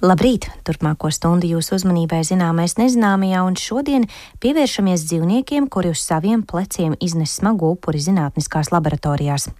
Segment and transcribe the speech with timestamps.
[0.00, 0.46] Labrīt!
[0.64, 4.06] Turpmāko stundu jūsu uzmanībai zināmais nezināmajā, un šodien
[4.40, 9.50] pievēršamies dzīvniekiem, kuri uz saviem pleciem iznes smagu upuri zinātniskās laboratorijās.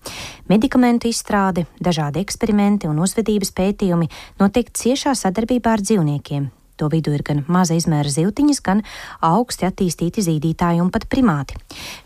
[0.48, 4.08] Medikamentu izstrāde, dažādi eksperimenti un uzvedības pētījumi
[4.40, 6.48] notiek ciešā sadarbībā ar dzīvniekiem,
[6.80, 8.78] To vidū ir gan maza izmēra zivtiņas, gan
[9.20, 11.58] augsti attīstīti zīdītāji un pat primāti.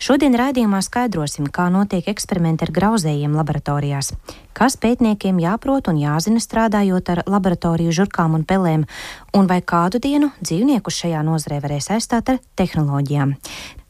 [0.03, 4.11] Šodien raidījumā skaidrosim, kā notiek eksperimenti ar grauzējiem laboratorijās,
[4.51, 8.83] kas pētniekiem jāprot un jāzina strādājot ar laboratoriju žurkām un pelēm,
[9.31, 13.31] un vai kādu dienu dzīvniekus šajā nozarē varēs aizstāt ar tehnoloģijām.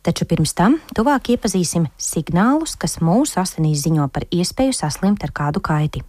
[0.06, 5.66] Taču pirms tam tuvāk iepazīsim signālus, kas mūsu asinīs ziņo par iespēju saslimt ar kādu
[5.66, 6.06] kaiti.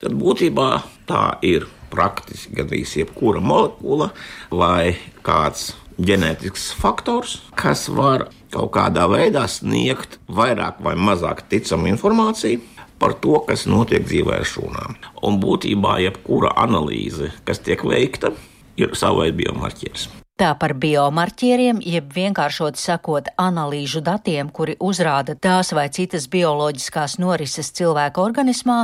[0.00, 0.70] Tad būtībā
[1.08, 4.10] tā ir praktiski gandrīz jebkura molekula
[4.50, 12.62] vai kāds ģenētisks faktors, kas var kaut kādā veidā sniegt vairāk vai mazāk ticamu informāciju
[13.00, 14.96] par to, kas notiek dzīvē ar šūnām.
[15.26, 18.32] Un būtībā jebkura analīze, kas tiek veikta,
[18.80, 20.08] ir savai biomarķieris.
[20.40, 27.68] Tā par biomarķieriem, jeb vienkāršot sakot, analīžu datiem, kuri uzrāda tās vai citas bioloģiskās norises
[27.76, 28.78] cilvēka organismā,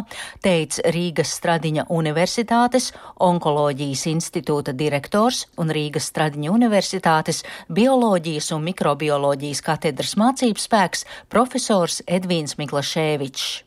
[0.45, 2.91] teica Rīgas Stradiņa Universitātes
[3.25, 7.41] onkoloģijas institūta direktors un Rīgas Stradiņa Universitātes
[7.73, 13.66] bioloģijas un mikrobioloģijas katedras mācības spēks profesors Edvīns Miklašēvičs.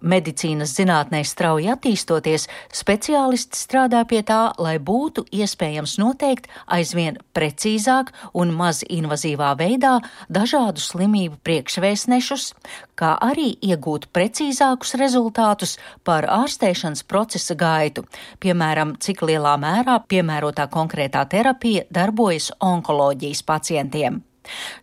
[0.00, 8.54] Medicīnas zinātnē strauji attīstoties, speciālisti strādā pie tā, lai būtu iespējams noteikt aizvien precīzāk un
[8.56, 9.96] maz invazīvā veidā
[10.32, 12.52] dažādu slimību priekšvēstnešus,
[12.96, 18.06] kā arī iegūt precīzākus rezultātus par ārstēšanas procesa gaitu,
[18.40, 24.22] piemēram, cik lielā mērā piemērotā konkrētā terapija darbojas onkoloģijas pacientiem.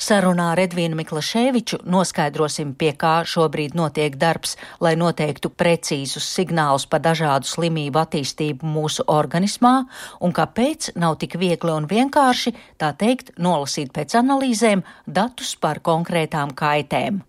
[0.02, 7.04] Sarunā ar Edvīnu Miklaševiču noskaidrosim, pie kā šobrīd notiek darbs, lai noteiktu precīzus signālus par
[7.06, 9.74] dažādu slimību attīstību mūsu organismā
[10.24, 16.54] un kāpēc nav tik viegli un vienkārši, tā teikt, nolasīt pēc analīzēm datus par konkrētām
[16.58, 17.24] kaitēm.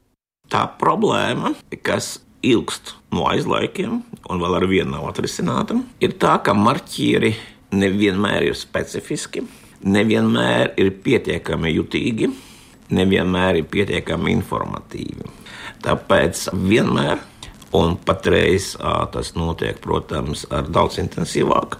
[0.53, 6.53] Tā problēma, kas ilgst no aizlaikiem un vēl ar vienu nav atrisināta, ir tā, ka
[6.56, 7.32] marķieri
[7.75, 9.44] nevienmēr ir specifiski
[9.84, 12.30] nevienmēr ir pietiekami jutīgi,
[12.94, 15.28] nevienmēr ir pietiekami informatīvi.
[15.84, 17.20] Tāpēc vienmēr,
[17.76, 18.72] un patreiz
[19.12, 21.76] tas notiek, protams, ar daudz intensīvāk,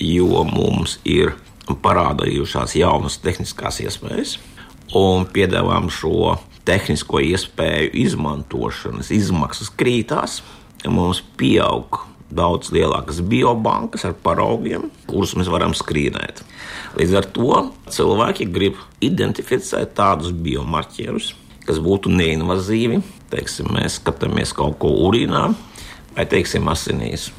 [0.00, 1.34] jo mums ir
[1.68, 4.38] parādījušās jaunas tehniskās iespējas,
[4.96, 6.34] un piedāvājam šo
[6.64, 10.40] tehnisko iespēju izmantošanas izmaksas krītās.
[10.84, 12.02] Mums pieaug
[12.34, 16.42] daudz lielākas biobankas ar paraugiem, kurus mēs varam skrīnēt.
[16.98, 17.60] Līdz ar to
[17.94, 21.32] cilvēki grib identificēt tādus biomarķierus,
[21.64, 23.00] kas būtu neinvazīvi.
[23.32, 25.48] Teiksim, mēs skatāmies kaut ko urīnā
[26.14, 27.30] vai teiksim, asinīs.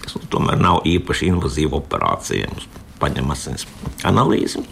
[0.00, 2.50] Tas nu, tomēr nav īpaši invazīva operācija.
[3.00, 3.66] Paņem asins
[4.06, 4.62] analīzi.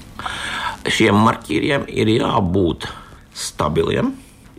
[0.88, 2.87] Šiem marķieriem ir jābūt
[3.37, 4.12] stabiliem,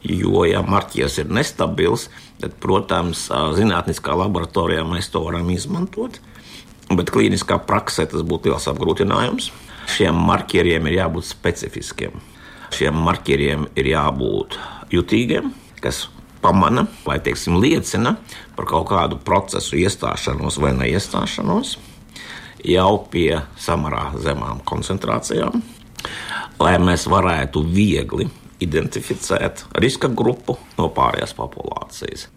[0.03, 2.07] jo, ja marķieris ir nestabils,
[2.41, 3.27] tad, protams,
[3.57, 6.19] zinātniskā laboratorijā mēs to varam izmantot.
[6.89, 9.51] Bet klīniskā praksē tas būtu liels apgrūtinājums.
[9.89, 12.15] Šiem marķieriem ir jābūt specifiskiem.
[12.73, 14.57] Šiem marķieriem ir jābūt
[14.93, 15.51] jutīgiem,
[15.81, 16.07] kas
[16.41, 18.15] pamana vai teiksim, liecina
[18.55, 21.77] par kaut kādu procesu iestāšanos vai neiestāšanos
[22.65, 25.61] jau pie samērā zemām koncentrācijām,
[26.59, 28.27] lai mēs varētu viegli
[28.59, 32.29] identificēt riska grupu no pārējās populācijas.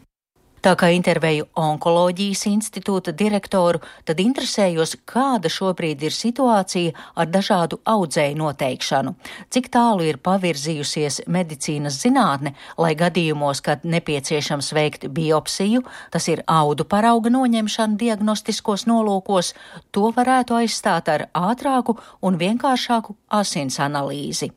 [0.62, 8.38] Tā kā intervēju onkoloģijas institūta direktoru, tad interesējos, kāda šobrīd ir situācija ar dažādu audzēju
[8.38, 9.16] noteikšanu,
[9.50, 15.82] cik tālu ir pavirzījusies medicīnas zinātne, lai gadījumos, kad nepieciešams veikt biopsiju,
[16.14, 19.56] tas ir audu parauga noņemšana diagnostiskos nolūkos,
[19.90, 24.54] to varētu aizstāt ar ātrāku un vienkāršāku asins analīzi.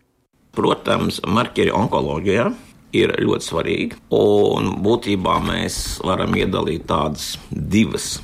[0.56, 2.50] Protams, marķeri onkoloģijā
[2.96, 3.98] ir ļoti svarīgi.
[4.16, 8.20] Un būtībā mēs varam iedalīt tādas divas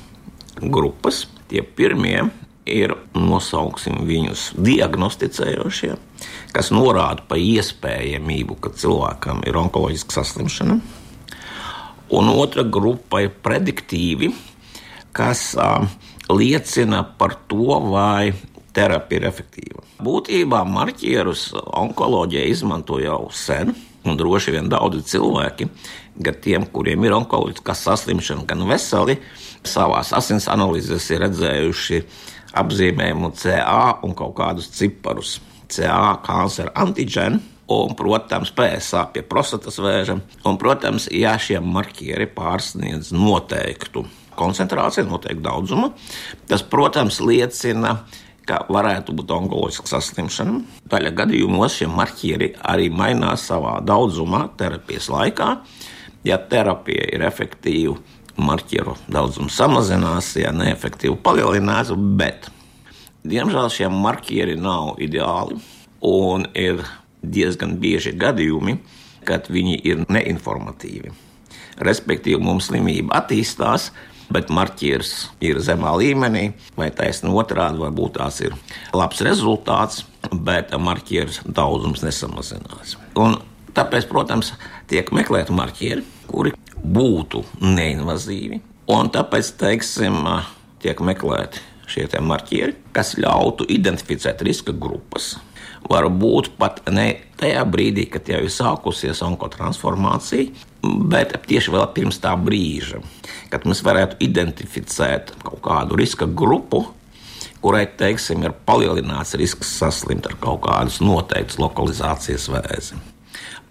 [0.62, 1.26] grupas.
[1.52, 2.30] Tie pirmie
[2.68, 5.96] ir nosauksim viņus diagnosticējošie,
[6.54, 10.78] kas norāda par iespējamību, ka cilvēkam ir onkoloģiska saslimšana.
[12.12, 14.30] Un otra grupa ir prediktīvi,
[15.16, 15.84] kas uh,
[16.32, 18.32] liecina par to, vai
[18.74, 19.84] terapija ir efektīva.
[20.02, 23.74] Būtībā marķierus onkoloģija izmanto jau sen
[24.08, 25.68] un droši vien daudzi cilvēki,
[26.24, 29.18] gan tiem, kuriem ir onkoloģiskā saslimšana, gan veseli,
[29.62, 32.02] savā asins analīzēs ir redzējuši
[32.58, 35.38] apzīmējumu CA un kaut kādus ciparus.
[35.72, 37.48] CA kancera antiģēnu.
[37.72, 40.18] Un, protams, PSA pie prostatas vēža.
[40.44, 44.02] Un, protams, ja šie marķieri pārsniedz noteiktu
[44.36, 45.92] koncentrācija, noteikti daudzuma.
[46.50, 47.94] Tas, protams, liecina,
[48.46, 50.60] ka varētu būt onkoloģiska saslimšana.
[50.90, 55.52] Daļa gadījumos šie marķieri arī mainās savā daudzumā terapijas laikā.
[56.26, 57.96] Ja terapija ir efektīva,
[58.38, 62.48] marķieru daudzums samazinās, ja neefektīvi palielinās, bet
[63.28, 65.58] diemžēl šie marķieri nav ideāli
[66.02, 66.82] un ir
[67.22, 68.78] diezgan bieži gadījumi,
[69.26, 71.12] kad viņi ir neinformatīvi.
[71.82, 73.90] Respektīvi, mums slimība attīstās,
[74.32, 75.12] bet marķieris
[75.44, 76.48] ir zemā līmenī,
[76.78, 78.56] vai taisnība otrādi, varbūt tās ir
[78.96, 82.96] labs rezultāts, bet marķieris daudzums nesamazinās.
[83.20, 83.38] Un
[83.76, 84.54] tāpēc, protams,
[84.90, 88.62] tiek meklēti marķieri, kuri būtu neinvazīvi,
[88.92, 90.18] un tāpēc, teiksim,
[90.82, 91.62] tiek meklēti
[91.92, 95.34] šie marķieri, kas ļautu identificēt riska grupas
[95.90, 97.08] var būt pat ne
[97.40, 100.52] tajā brīdī, kad jau ir sākusies onkotransformācija,
[100.82, 103.00] bet tieši vēl pirms tā brīža,
[103.52, 106.84] kad mēs varētu identificēt kaut kādu riska grupu,
[107.62, 112.98] kurai, teiksim, ir palielināts risks saslimt ar kaut kādas noteiktas lokalizācijas vēzi.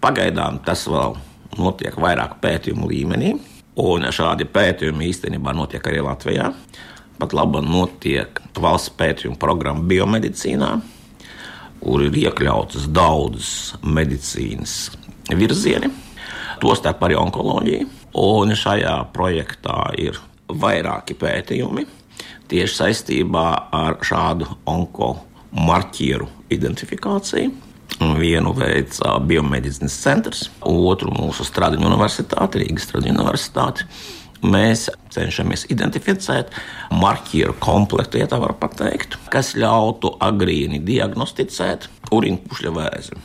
[0.02, 1.18] Pagaidām tas vēl
[1.60, 3.34] notiek vairāk pētījumu līmenī,
[3.82, 6.48] un šādi pētījumi īstenībā notiek arī Latvijā.
[7.20, 10.70] Pat labi notiek valsts pētījuma programma biomedicīnā,
[11.82, 13.52] kur ir iekļautas daudzas
[13.84, 14.74] medicīnas
[15.36, 15.92] virzieni,
[16.62, 17.88] tostarp arī onkoloģija.
[18.22, 20.20] Un šajā projektā ir
[20.52, 21.86] vairāki pētījumi
[22.52, 27.52] tieši saistībā ar šādu onkomarķieru identifikāciju.
[28.18, 33.86] Vienu veids biomedicīnas centrs, otru mūsu Stradiņu universitāte, Rīgas Stradiņu universitāte
[34.42, 36.50] mēs cenšamies identificēt
[36.98, 43.20] marķieru komplektu, ja tā var teikt, kas ļautu agrīni diagnosticēt urīnpušļa vēzi.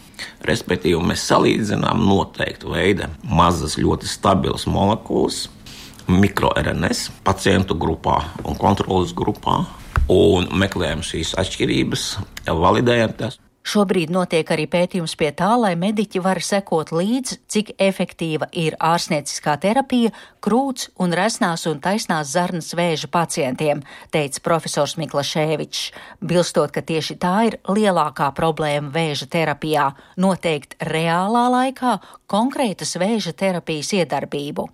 [0.48, 5.46] Respektīvi, mēs salīdzinām noteiktu veidu mazas, ļoti stabilas molekulas,
[6.08, 9.60] mikroRNS pacientu grupā un kontrolas grupā,
[10.12, 12.08] un meklējam šīs atšķirības,
[12.48, 13.42] validējam tās.
[13.68, 19.58] Šobrīd notiek arī pētījums pie tā, lai mediķi var sekot līdzi, cik efektīva ir ārstnieciskā
[19.60, 23.82] terapija krūts un resnās un taisnās zarnas vēža pacientiem,
[24.16, 25.92] teica profesors Miklaševičs,
[26.24, 29.92] bilstot, ka tieši tā ir lielākā problēma vēža terapijā-
[30.24, 32.00] noteikt reālā laikā
[32.32, 34.70] konkrētas vēža terapijas iedarbību.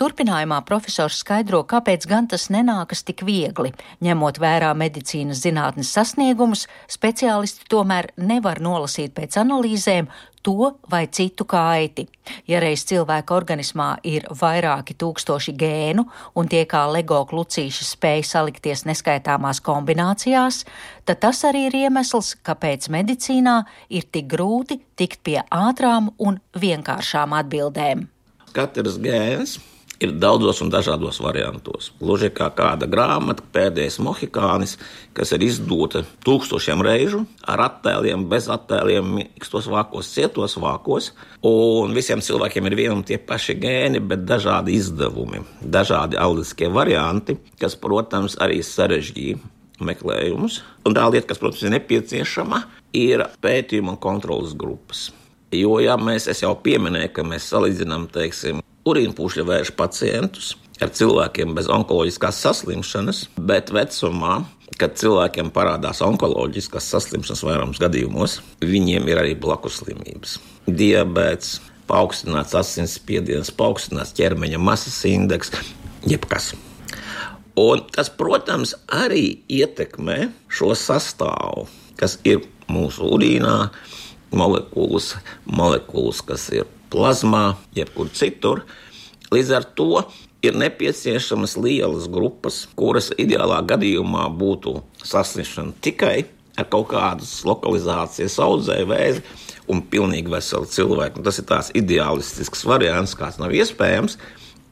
[0.00, 3.72] Turpinājumā profesors skaidro, kāpēc gan tas nenākas tik viegli.
[4.04, 10.10] Ņemot vērā medicīnas zinātnes sasniegumus, speciālisti tomēr nevar nolasīt pēc analīzēm
[10.44, 12.04] to vai citu kaiti.
[12.48, 16.04] Ja reiz cilvēka organismā ir vairāki tūkstoši gēnu
[16.36, 20.64] un tie kā lego klucīši spēj salikties neskaitāmās kombinācijās,
[21.08, 27.40] tad tas arī ir iemesls, kāpēc medicīnā ir tik grūti tikt pie ātrām un vienkāršām
[27.40, 28.10] atbildēm
[28.54, 29.58] katrs gēns
[30.02, 31.92] ir daudzos un dažādos variantos.
[32.00, 34.76] Gluži kā kāda grāmata, pēdējais mohikānis,
[35.16, 41.12] kas ir izdota tūkstošiem reižu ar attēliem, bez attēliem, mīkstos vākos, cietos vākos.
[41.46, 47.38] Un visiem cilvēkiem ir vieni un tie paši gēni, bet dažādi izdevumi, dažādi aldiskie varianti,
[47.60, 49.40] kas, protams, arī sarežģīja
[49.84, 50.62] meklējumus.
[50.86, 52.64] Un tā lieta, kas, protams, ir nepieciešama,
[52.94, 55.08] ir pētījuma un kontrolas grupas.
[55.54, 61.68] Jo, ja mēs, jau pieminēju, ka mēs salīdzinām, teiksim, urīnpūšļa vēža pacientus ar cilvēkiem bez
[61.70, 64.40] onkoloģiskās saslimšanas, bet vecumā,
[64.80, 70.38] kad cilvēkiem parādās onkoloģiskas saslimšanas vairums gadījumos, viņiem ir arī blakus slimības.
[70.66, 75.52] Diabetes, paaugstināts asinsspiediens, paaugstināts ķermeņa masas indeks,
[76.08, 76.52] jebkas.
[77.60, 81.68] Un tas, protams, arī ietekmē šo sastāvu,
[82.00, 83.68] kas ir mūsu urīnā,
[84.36, 85.14] molekulas,
[85.46, 88.64] molekulas, kas ir plazmā, jebkur citur.
[89.34, 90.04] Līdz ar to
[90.44, 96.26] ir nepieciešamas lielas grupas, kuras ideālā gadījumā būtu sasniegšana tikai
[96.60, 99.24] ar kaut kādas lokalizācijas audzēju vēzi
[99.70, 101.24] un pilnīgi veselu cilvēku.
[101.24, 104.18] Tas ir tāds ideālistisks variants, kāds nav iespējams.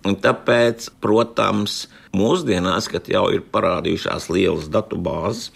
[0.07, 5.51] Un tāpēc, protams, mūsdienās, kad jau ir parādījušās lielas datubāzes,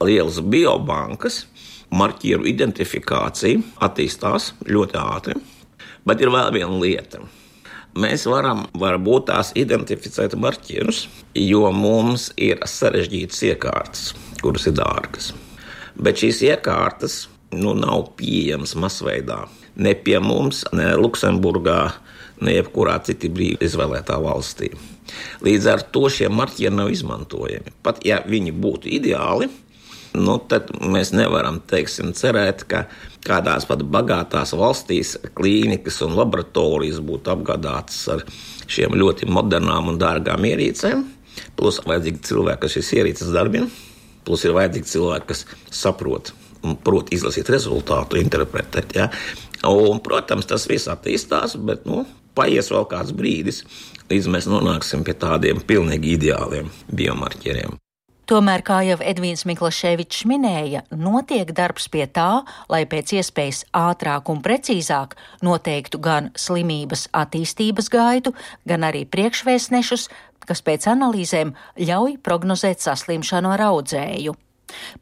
[0.00, 1.44] lielas biobankas,
[1.94, 5.36] marķieru identifikācija attīstās ļoti ātri,
[6.06, 7.22] bet ir vēl viena lieta.
[7.98, 14.04] Mēs varam varbūt tās identificēt marķierus, jo mums ir sarežģītas iekārtas,
[14.42, 15.32] kuras ir dārgas.
[15.98, 19.42] Bet šīs iekārtas nu, nav pieejamas masveidā.
[19.74, 21.80] Ne pie mums, ne Luksemburgā,
[22.46, 24.70] ne jebkurā citā brīvā izvēlētā valstī.
[25.42, 27.74] Līdz ar to šie marķieri nav izmantojami.
[27.82, 29.50] Pat ja viņi būtu ideāli,
[30.16, 32.84] nu, tad mēs nevaram teiksim, cerēt, ka
[33.26, 38.24] kādās pat bagātās valstīs klīnikas un laboratorijas būtu apgādātas ar
[38.70, 41.04] šiem ļoti modernām un dārgām ierīcēm.
[41.56, 43.68] Plus, vajadzīgi cilvēki, kas šīs ierīces darbina,
[44.26, 45.44] plus ir vajadzīgi cilvēki, kas
[45.82, 46.32] saprot
[46.66, 48.96] un prot izlasīt rezultātu, interpretēt.
[48.96, 49.08] Ja?
[49.68, 52.04] Un, protams, tas viss attīstās, bet nu,
[52.36, 53.62] paies vēl kāds brīdis,
[54.10, 57.78] līdz mēs nonāksim pie tādiem pilnīgi ideāliem biomarķieriem.
[58.30, 64.38] Tomēr, kā jau Edvīns Miklaševičs minēja, notiek darbs pie tā, lai pēc iespējas ātrāk un
[64.44, 68.30] precīzāk noteiktu gan slimības attīstības gaitu,
[68.70, 70.04] gan arī priekšvēstnešus,
[70.46, 71.50] kas pēc analīzēm
[71.82, 74.36] ļauj prognozēt saslimšanu ar audzēju.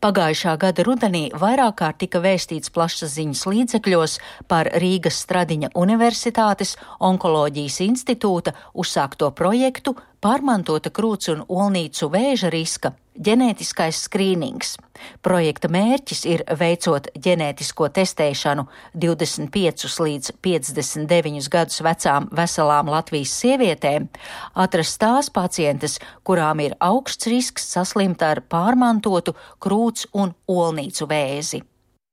[0.01, 4.15] Pagājušā gada rudenī vairāk kārt tika vēstīts plašsaziņas līdzekļos
[4.49, 6.79] par Rīgas Stradiņa Universitātes
[7.11, 9.93] onkoloģijas institūta uzsākto projektu
[10.25, 14.77] pārmantota krūts un olnīcu vēža riska ģenētiskais skrīnings.
[15.23, 18.67] Projekta mērķis ir veicot ģenētisko testēšanu
[18.99, 24.09] 25 līdz 59 gadus vecām veselām Latvijas sievietēm,
[24.55, 31.65] atrast tās pacientes, kurām ir augsts risks saslimt ar pārmantotu krūts un olnīcu vēzi.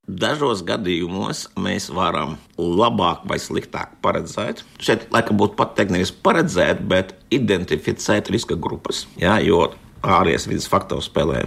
[0.06, 4.62] Dažos gadījumos mēs varam labāk vai sliktāk paredzēt.
[4.78, 9.08] Šeit, laikam, būtu pat teikt, nevis paredzēt, bet identificēt riska grupas.
[9.18, 9.64] Jā, jo
[10.04, 11.46] ārējais vidas faktors spēlē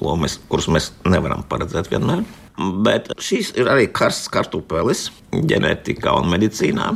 [0.00, 2.24] lomas, kuras mēs nevaram paredzēt vienmēr.
[2.84, 6.88] Bet šīs ir arī karsts kartupelis ģenētikā un medicīnā,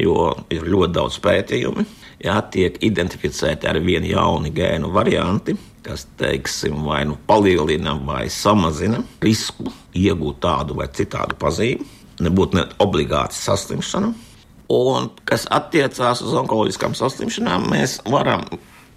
[0.00, 1.84] jo ir ļoti daudz pētījumu.
[2.20, 9.00] Jā, tiek identificēti ar vienu jaunu gēnu variantu, kas, teiksim, vai nu palielina vai samazina
[9.24, 11.86] risku iegūt tādu vai citādu pazīmi.
[12.20, 14.12] Nebūtu ne obligāti saslimšana.
[14.70, 18.44] Un, kas attiecās uz onkoloģiskām saslimšanām, mēs varam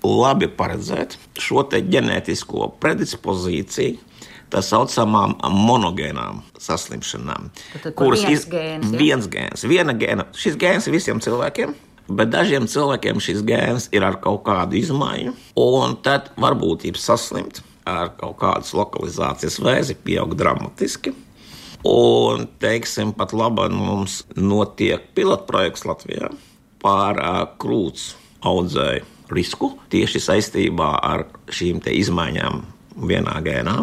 [0.04, 4.10] labi paredzēt šo ģenētisko predispozīciju.
[4.54, 7.48] Tā saucamām monogēnām saslimšanām,
[7.82, 9.00] Tad, kuras ir gēns, ja?
[9.00, 10.28] viens gēns, viena gēna.
[10.38, 11.72] Šis gēns ir visiem cilvēkiem,
[12.14, 18.14] bet dažiem cilvēkiem šis gēns ir ar kaut kādu izmaiņu, un tad varbūtība saslimt ar
[18.20, 21.16] kaut kādas lokalizācijas vēzi pieaug dramatiski.
[21.90, 26.30] Un, teiksim, pat labi mums notiek pilotprojekts Latvijā
[26.84, 27.18] par
[27.58, 28.14] krūts
[28.46, 32.64] audzēju risku tieši saistībā ar šīm izmaiņām
[33.10, 33.76] vienā gēnā.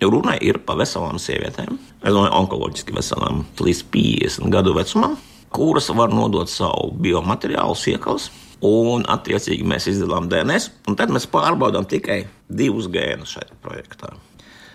[0.00, 5.18] Runa ir par veselām sievietēm, es domāju, onkoloģiski veselām, līdz 50 gadu vecumam,
[5.52, 8.30] kuras var nodot savu biomateriālu siekalus.
[8.64, 14.12] Un, attiecīgi, mēs izdalām DNS, un tad mēs pārbaudām tikai divus gēnus šajā projektā.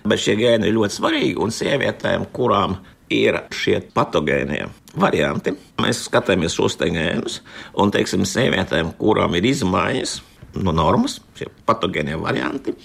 [0.10, 2.80] Bet šie gēni ir ļoti svarīgi, un sievietēm, kurām
[3.14, 4.66] ir šie patogēnie
[5.00, 5.56] varianti.
[5.82, 7.42] Mēs skatāmies šos gēnus,
[7.78, 10.20] un, teiksim, sievietēm, kurām ir izmaiņas
[10.64, 12.76] no normas, šie patogēnie varianti,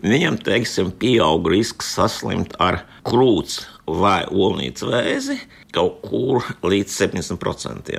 [0.00, 5.36] viņam, teiksim, pieaug risks saslimt ar krūts vai olnīcu vēzi
[5.74, 7.98] kaut kur līdz 70%.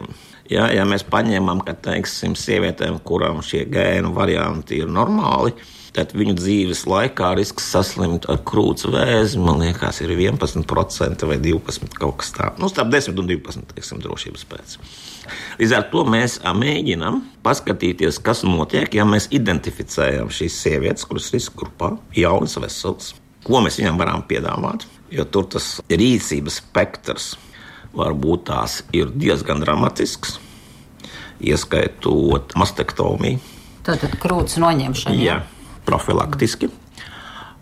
[0.51, 5.53] Ja, ja mēs paņemam, ka, teiksim, sievietēm, kurām šie gēnu varianti ir normāli,
[5.91, 11.99] Tad viņu dzīves laikā risks saslimt ar krūts vēzi, man liekas, ir 11% vai 12%
[11.99, 12.61] kaut kas tāds.
[12.63, 14.77] Nu, starp 10 un 12% teiksim, drošības pēc.
[15.59, 21.59] Līdz ar to mēs mēģinām paskatīties, kas notiek, ja mēs identificējam šīs sievietes, kuras riska
[21.59, 23.11] grupā, jaunas, veselas,
[23.43, 24.87] ko mēs viņām varam piedāvāt.
[25.11, 27.33] Jo tur tas rīcības spektrs
[27.91, 30.37] varbūt tās ir diezgan dramatisks,
[31.43, 33.43] ieskaitot mastektomiju.
[33.83, 35.19] Tātad krūts noņemšana.
[35.19, 35.41] Jā.
[35.41, 35.60] jā
[35.91, 36.71] profilaktiski.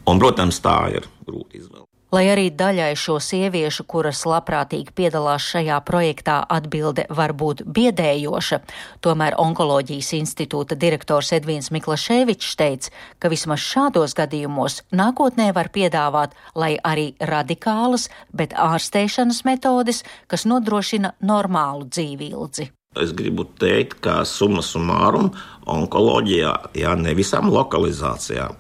[0.09, 1.86] Un, protams, tā ir grūti izvēle.
[2.09, 8.57] Lai arī daļai šo sieviešu, kuras labprātīgi piedalās šajā projektā, atbilde var būt biedējoša,
[9.05, 16.71] tomēr Onkoloģijas institūta direktors Edvīns Miklaševičs teica, ka vismaz šādos gadījumos nākotnē var piedāvāt, lai
[16.81, 22.71] arī radikālas, bet ārstēšanas metodes, kas nodrošina normālu dzīvildzi.
[22.98, 25.27] Es gribu teikt, ka summa summarum
[25.69, 28.55] onkoloģijā, jā, ne visām lokalizācijām,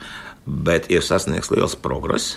[0.45, 2.35] bet ir sasniegts liels progress,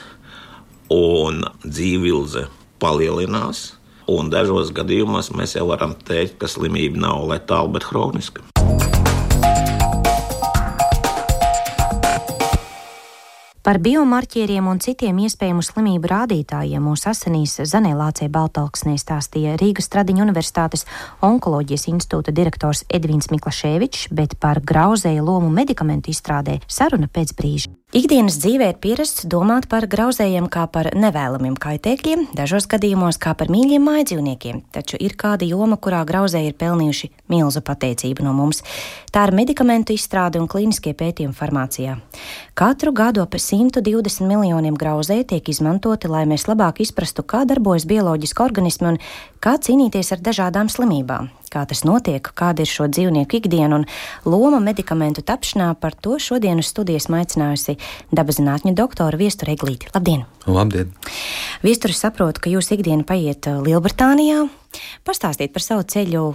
[0.88, 2.46] un dzīvildze
[2.80, 3.74] palielinās.
[4.08, 8.51] Un dažos gadījumos mēs jau varam teikt, ka slimība nav letāla, bet hroniska.
[13.62, 20.82] Par biomarķieriem un citiem iespējamu slimību rādītājiem mūsu asinīs Zanēlācē Baltalksnē stāstīja Rīgas Tradiņu Universitātes
[21.22, 27.70] onkoloģijas institūta direktors Edvins Miklaševičs, bet par grauzēju lomu medikamentu izstrādē saruna pēc brīža.
[27.92, 33.50] Ikdienas dzīvē ir pierasts domāt par grauzējiem kā par nevēlamiem kaitēkļiem, dažos gadījumos kā par
[33.52, 38.62] mīļiem mājdzīvniekiem, taču ir kāda joma, kurā grauzēji ir pelnījuši milzu pateicību no mums.
[39.12, 41.98] Tā ir medikamentu izstrāde un klīniskie pētījumi farmācijā.
[42.56, 48.40] Katru gadu ap 120 miljoniem grauzēju tiek izmantoti, lai mēs labāk izprastu, kā darbojas bioloģiski
[48.40, 48.98] organismi un
[49.44, 51.28] kā cīnīties ar dažādām slimībām.
[51.52, 53.84] Kā tas notiek, kāda ir šo dzīvnieku ikdiena un
[54.24, 57.76] loma medikamentu tapšanā, par to šodienas studijas maicinājusi
[58.16, 59.92] dabaszinātņu doktora Viestura Eglīti.
[59.92, 60.24] Labdien!
[60.48, 60.96] Labdien!
[61.60, 64.46] Viestura saprot, ka jūs ikdiena paiet Lielbritānijā.
[65.04, 66.30] Pastāstiet par savu ceļu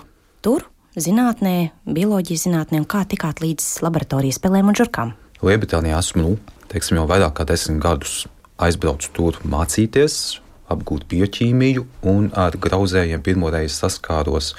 [0.46, 5.18] tur, zinātnē, bioloģijas zinātnē un kā tikāt līdz laboratorijas spēlēm un žurkām.
[5.46, 6.34] Lielbritānijā esmu nu,
[6.72, 8.26] teiksim, jau vairāk kā desmit gadus
[8.58, 10.40] aizbraucu tur mācīties,
[10.74, 14.56] apgūt bioķīmiju, un ar grauzējiem pirmoreiz saskāros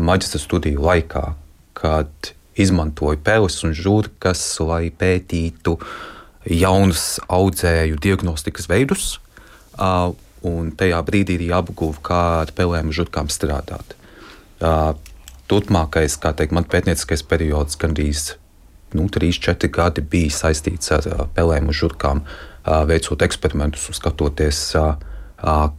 [0.00, 1.26] maģistra studiju laikā,
[1.76, 5.76] kad izmantoju peles un žurkas, lai pētītu
[6.48, 9.18] jaunus audzēju diagnostikas veidus.
[10.44, 13.96] Un tajā brīdī arī apguvu, kā ar pelēm un žurkām strādāt.
[15.50, 18.34] Turpmākais, kā teikt, man pētnieciskais periods gandrīz
[18.94, 22.22] nu, 3-4 gadi bija saistīts ar pelēm un žurkām,
[22.88, 24.60] veicot eksperimentus skatoties,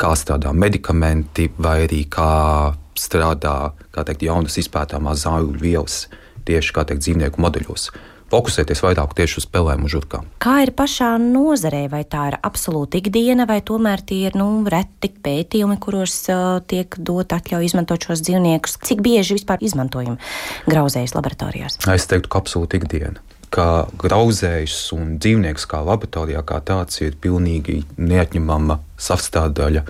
[0.01, 6.05] kā strādā medikamenti, vai arī kā strādā kā teikt, jaunas izpētāmās zāļu vielas
[6.45, 7.89] tieši teikt, dzīvnieku modeļos
[8.35, 10.27] fokusēties vairāk tieši uz spēlēm un žurkām.
[10.43, 15.11] Kā ir pašā nozarē, vai tā ir absolūta ikdiena, vai tomēr tie ir nu, reti
[15.25, 18.79] pētījumi, kuros uh, tiek dot atļauju izmantot šos dzīvniekus?
[18.85, 20.19] Cik bieži vispār izmantojam
[20.67, 21.79] grauzējas laboratorijās?
[21.95, 23.23] Es teiktu, ka absolūta ikdiena.
[23.55, 29.85] Kā grauzējs un dzīvnieks, kā laboratorijā, kā tāds ir pilnīgi neatņemama sastāvdaļa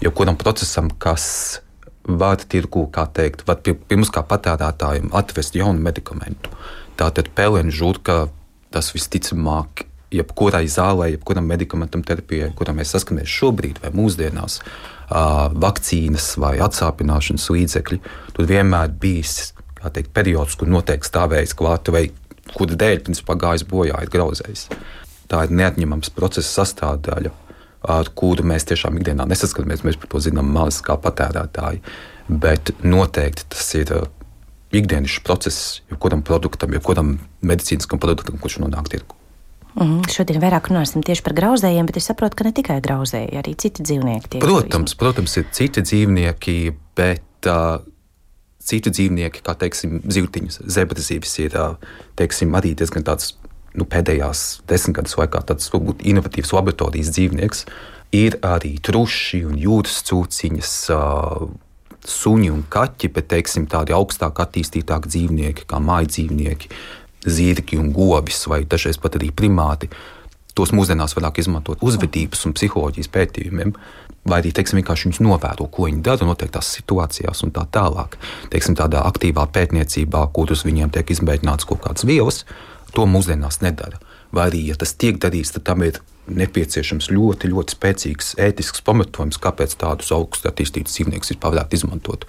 [0.00, 1.60] jebkuram procesam, kas
[2.08, 6.52] var tirgu, kā teikt, var pirms kā patērētājiem atvest jaunu medikamentu.
[7.00, 8.26] Tātad pelēņu žurka
[8.70, 14.58] tas visticamāk jebkurai zālē, jebkuram medikamentam, terapijai, kuram mēs saskaramies šobrīd, vai mūsdienās,
[15.64, 18.00] vakcīnas vai atsāpināšanas līdzekļi,
[18.36, 22.08] tur vienmēr bijis teikt, periods, kur noteikti stāvējis klāta vai
[22.52, 24.66] kura dēļ principā gājis bojā, ir grauzējis.
[25.30, 27.32] Tā ir neatņemams procesa sastāvdaļa,
[27.94, 29.86] ar kuru mēs tiešām ikdienā nesaskaramies.
[29.86, 31.80] Mēs par to zinām maz kā patērētāji,
[32.28, 33.94] bet noteikti tas ir
[34.72, 39.16] ikdienas process jebkuram produktam, jebkuram medicīniskam produktam, kurš nonāk tirgu.
[39.78, 43.54] Mm, šodien vairāk runāsim tieši par grauzējiem, bet es saprotu, ka ne tikai grauzēji, arī
[43.58, 44.40] citi dzīvnieki.
[44.42, 46.56] Protams, protams, ir citi dzīvnieki,
[46.98, 47.78] bet uh,
[48.58, 51.56] citi dzīvnieki, kā teiksim, zivtiņas, zebrazīvis, ir
[52.18, 53.36] teiksim, arī diezgan tāds
[53.78, 57.64] nu, pēdējās desmitgades laikā tāds varbūt inovatīvs laboratorijas dzīvnieks.
[58.18, 60.76] Ir arī truši un jūras cūciņas.
[60.96, 61.50] Uh,
[62.08, 66.70] suņi un kaķi, bet teiksim, tādi augstāk attīstītāki dzīvnieki, kā mājas dzīvnieki,
[67.26, 69.90] zirgi un govis, vai dažreiz pat arī primāti.
[70.56, 73.74] Tos mūsdienās vairāk izmantot uzvedības un psiholoģijas pētījumiem,
[74.28, 78.18] vai arī teiksim, vienkārši viņus novēro, ko viņi dara noteiktās situācijās un tā tālāk.
[78.52, 82.44] Teiksim, tādā aktīvā pētniecībā, kur uz viņiem tiek izmēģināts kaut kādas vielas,
[82.96, 84.00] to mūsdienās nedara.
[84.34, 86.02] Vai arī, ja tas tiek darīts, tad tam ir
[86.36, 92.28] nepieciešams ļoti, ļoti spēcīgs ētisks pamatojums, kāpēc tādus augstu attīstītus dzīvniekus vispār varētu izmantot.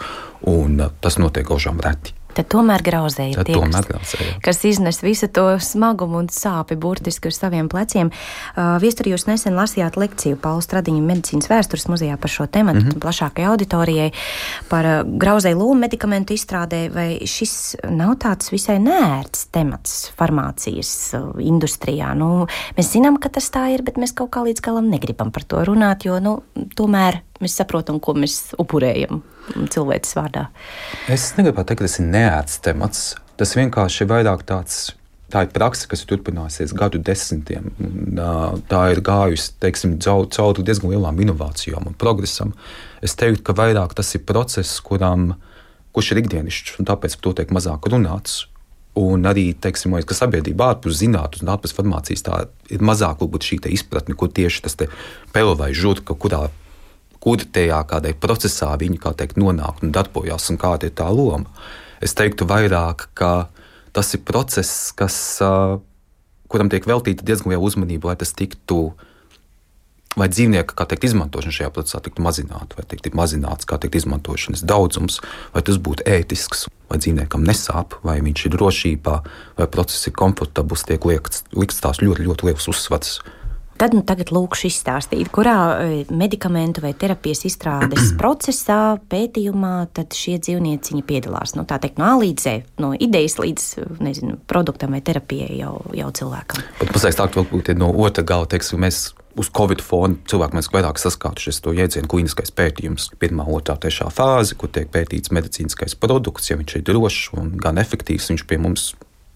[0.49, 2.15] Un uh, tas notiek gaužām reti.
[2.35, 4.13] Tad tomēr grauzēji ir tie, tomēr kas,
[4.43, 8.11] kas iznes visu to smagumu un sāpi burtiski uz saviem pleciem.
[8.11, 12.89] Uh, Viestur, jūs nesen lasījāt lekciju Paula Stradiņa medicīnas vēstures muzejā par šo tematu mm
[12.89, 13.01] -hmm.
[13.03, 14.11] plašākai auditorijai
[14.69, 21.35] par uh, grauzēju lomu medikamentu izstrādē, vai šis nav tāds visai nērts temats farmācijas uh,
[21.39, 22.13] industrijā?
[22.15, 25.43] Nu, mēs zinām, ka tas tā ir, bet mēs kaut kā līdz galam negribam par
[25.43, 26.41] to runāt, jo nu,
[26.75, 29.21] tomēr mēs saprotam, ko mēs upurējam
[29.71, 30.47] cilvēces vārdā.
[31.11, 33.03] Es negribu teikt, ka tas ir neērts temats.
[33.39, 34.91] Tas vienkārši ir vairāk tāds.
[35.31, 37.69] Tā ir praksa, kas ir turpinājusies gadu desmitiem.
[38.67, 42.51] Tā ir gājusi teiksim, cauri diezgan lielām inovācijām un progresam.
[42.99, 45.31] Es teiktu, ka vairāk tas ir process, kuram,
[45.95, 48.41] kurš ir ikdienišķs, un tāpēc par to tiek mazāk runāts.
[48.99, 54.17] Un arī, teiksim, ka sabiedrība ārpus zinātnes un ārpus formācijas tā ir mazāk šī izpratne,
[54.19, 54.75] kur tieši tas
[55.31, 56.49] pelo vai žurka, kurā
[57.21, 61.49] kur tajā kādai procesā viņi kā teikt, nonāk un darbojas un kāda ir tā loma.
[62.01, 63.51] Es teiktu vairāk, ka
[63.93, 65.15] tas ir process, kas,
[66.49, 68.91] kuram tiek veltīta diezgan liela uzmanība, lai tas tiktu.
[70.19, 75.21] Vai dzīvnieku teikt, izmantošana šajā procesā tiktu mazināta, vai tiktu mazināts teikt, izmantošanas daudzums,
[75.53, 79.13] vai tas būtu ētisks, vai dzīvniekam nesāp, vai viņš ir drošībā,
[79.61, 83.21] vai process ir komfortabls, tiek liekts, likts tās ļoti, ļoti liels uzsvars
[83.81, 91.01] Tad nu, tagad lūkšu izstāstīt, kurā e, medikamentu vai terapijas izstrādes procesā, pētījumā šie dzīvnieciņi
[91.07, 91.55] piedalās.
[91.57, 93.65] Nu, tā teikt, no A līdz Z, no idejas līdz
[94.05, 96.61] nezinu, produktam vai terapijai jau, jau cilvēkam.
[96.77, 99.01] Pat mazliet tā, varbūt no otra gala, teiksim, mēs
[99.41, 103.09] uz Covid fona cilvēki mēs vairāk saskārušies to jēdzienu klīniskais pētījums.
[103.17, 107.81] Pirmā, otrā, trešā fāze, kur tiek pētīts medicīniskais produkts, ja viņš ir drošs un gan
[107.81, 108.91] efektīvs, viņš pie mums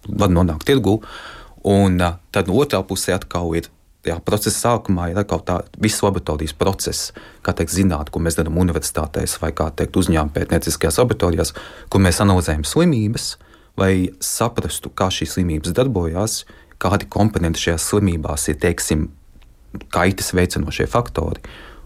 [0.05, 0.99] var nonākt tirgū.
[1.65, 1.97] Un
[2.29, 3.71] tad no otrā pusē atkal ir
[4.09, 7.11] jā, procesa sākumā ir kaut kā viss laboratorijas process,
[7.45, 11.53] kā teikt, zināt, ko mēs darām universitātēs vai kā teikt, uzņēmuma pētnieciskajās laboratorijās,
[11.89, 13.35] kur mēs analizējam slimības,
[13.79, 16.43] lai saprastu, kā šīs slimības darbojas,
[16.81, 19.07] kādi komponenti šajās slimībās ir, teiksim,
[19.91, 21.43] kaitas veicinošie faktori.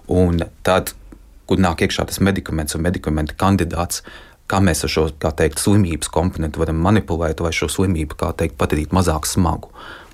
[0.10, 0.94] Un tad,
[1.50, 4.04] kur nāk iekšā tas medikaments un medikamenta kandidāts,
[4.50, 9.30] kā mēs ar šo teikt, slimības komponentu varam manipulēt, vai šo slimību teikt, padarīt mazāk
[9.30, 9.70] smagu.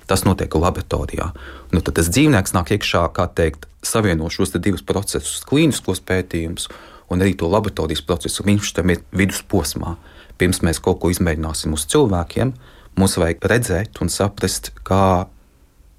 [0.06, 1.32] Tas notiek laboratorijā.
[1.74, 6.68] Nu, tad tas dzīvnieks nāk iekšā, kā teikt, savieno šos divus procesus, klīniskos pētījumus
[7.10, 8.46] un arī to laboratorijas procesu.
[8.46, 9.96] Viņš tam ir vidusposmā.
[10.38, 12.52] Pirms mēs kaut ko izmēģināsim uz cilvēkiem,
[13.00, 15.26] mums vajag redzēt un saprast, kā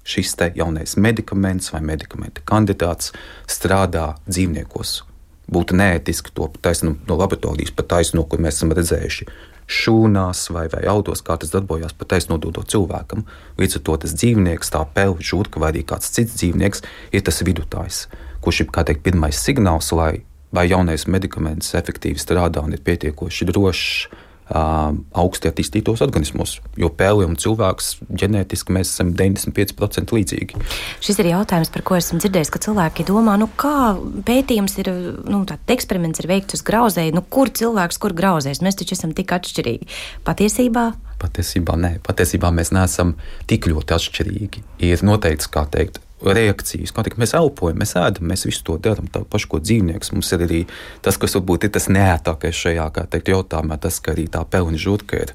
[0.08, 3.12] šis jaunais medikaments vai medikamenta kandidāts
[3.50, 5.02] strādā dzīvniekos.
[5.48, 9.28] Būtu neētiski to taisnu no laboratorijas pat taisno, ko mēs esam redzējuši
[9.68, 13.26] šūnās vai, vai autos, kā tas darbojas, pat aiznodoto cilvēkam.
[13.60, 17.42] Līdz ar to tas dzīvnieks, tā pelna, žurka vai arī kāds cits dzīvnieks, ir tas
[17.44, 18.06] vidutājs,
[18.44, 24.08] kurš ir teikt, pirmais signāls, lai vai jaunais medikaments efektīvi strādā un ir pietiekoši drošs
[24.48, 26.58] augsti attīstītos organismos.
[26.80, 30.62] Jo pēli un cilvēks ģenētiski mēs esam 95% līdzīgi.
[31.04, 33.92] Šis ir jautājums, par ko esmu dzirdējis, ka cilvēki domā, nu kā
[34.28, 34.92] pētījums ir,
[35.28, 38.62] nu tāds eksperiments ir veikts uz grauzēju, nu kur cilvēks, kur grauzēs.
[38.64, 39.92] Mēs taču esam tik atšķirīgi.
[40.28, 43.16] Patiesībā Patiesībā nē, patiesībā mēs neesam
[43.50, 44.60] tik ļoti atšķirīgi.
[44.86, 46.92] Ir noteikts, kā teikt, reakcijas.
[46.94, 49.08] Kā teikt, mēs elpojam, mēs ēdam, mēs visu to darām.
[49.12, 50.60] Tā paša, ko dzīvnieks mums ir arī
[51.04, 55.22] tas, kas varbūt ir tas neētākais šajā teikt, jautājumā, tas, ka arī tā pelna žurka
[55.22, 55.34] ir.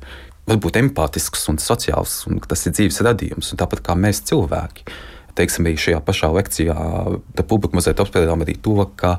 [0.50, 4.86] Varbūt empātisks un sociāls, un tas ir dzīves radījums, un tāpat kā mēs cilvēki.
[5.38, 6.76] Teiksim, arī šajā pašā lekcijā
[7.48, 9.16] publika mazliet apspriedām arī to, ka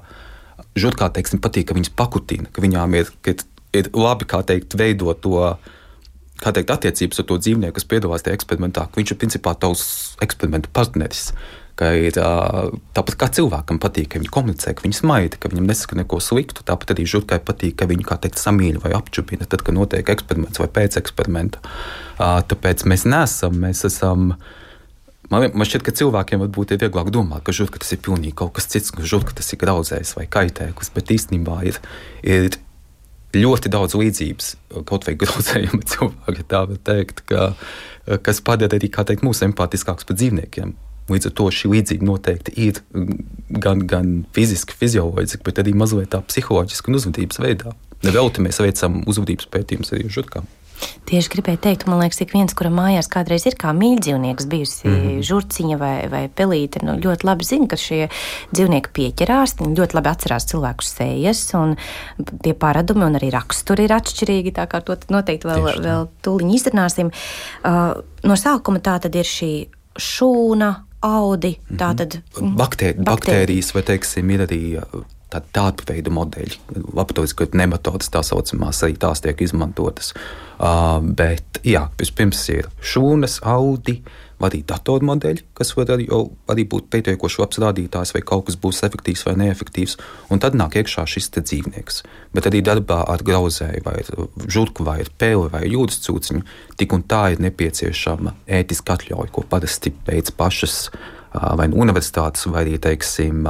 [0.79, 3.35] žurkā teiksim, patīk, ka viņas pakutina, ka viņām ir, ka
[3.75, 5.41] ir labi teikt, veidot to
[6.43, 9.85] kā teikt, attiecības ar to dzīvnieku, kas piedalās tajā eksperimentā, ka viņš ir principā tavs
[10.25, 11.29] eksperimentu partneris.
[11.75, 12.15] Ir,
[12.95, 16.63] tāpat kā cilvēkam patīk, ka viņi komunicē, ka viņi smaida, ka viņam nesaka neko sliktu.
[16.67, 20.69] Tāpat arī žurkai patīk, ka viņi teikt, samīļ vai apčupina, tad, kad notiek eksperiments vai
[20.71, 21.63] pēc eksperimenta.
[22.21, 24.37] Tāpēc mēs nesam, mēs esam.
[25.33, 28.53] Man, man šķiet, ka cilvēkiem varbūt ir vieglāk domāt, ka žurka tas ir pilnīgi kaut
[28.55, 31.81] kas cits, ka žurka tas ir grauzējs vai kaitēklis, bet īstenībā ir,
[32.23, 32.53] ir
[33.41, 34.51] ļoti daudz līdzības,
[34.89, 37.53] kaut vai grozējuma cilvēki, tā var teikt, ka,
[38.25, 40.75] kas padara arī teikt, mūs empātiskākus par dzīvniekiem.
[41.13, 42.79] Līdz ar to šī līdzība noteikti ir
[43.61, 47.75] gan, gan fiziski, fizioloģiski, bet arī mazliet tā psiholoģiski un uzvedības veidā.
[48.05, 50.49] Nevelti mēs veicam uzvedības pētījumus arī žurkām.
[51.05, 54.95] Tieši gribēju teikt, man liekas, ik viens, kuram mājās kādreiz ir kā mīļdzīvnieks, bijusi mm
[54.95, 55.25] -hmm.
[55.29, 58.09] žurciņa vai, vai pelīte, nu, ļoti labi zina, ka šie
[58.55, 59.57] dzīvnieki pieķerās.
[59.61, 61.77] Viņi ļoti labi atcerās cilvēku sejas, un
[62.43, 64.55] tie paradumi un arī raksturi ir atšķirīgi.
[64.57, 67.13] Tā kā to noteikti vēl, Tieši vēl tūlīt izrunāsim.
[67.65, 69.53] Uh, no sākuma tā tad ir šī
[70.01, 72.57] šūna, audi, tātad mm -hmm.
[72.57, 74.63] Baktē, baktērijas, vai teiksim, ir arī
[75.55, 76.61] tādu veidu modeļi.
[76.93, 80.13] Laboratorijas nematodas tā saucamās, arī tās tiek izmantotas.
[80.55, 83.99] Uh, bet, jā, vispirms ir šūnas, audi,
[84.45, 86.07] arī datormodeļi, kas var arī,
[86.51, 89.97] arī būt pietiekoši labs rādītājs, vai kaut kas būs efektīvs vai neefektīvs.
[90.35, 92.03] Un tad nāk iekšā šis dzīvnieks.
[92.37, 93.99] Bet arī darbā ar grauzēju, vai
[94.45, 96.45] žurku, vai pēli, vai jūras cūciņu,
[96.81, 100.89] tik un tā ir nepieciešama ētiska atļauja, ko parasti veids pašas
[101.35, 103.47] vai nu universitātes, vai arī teiksim,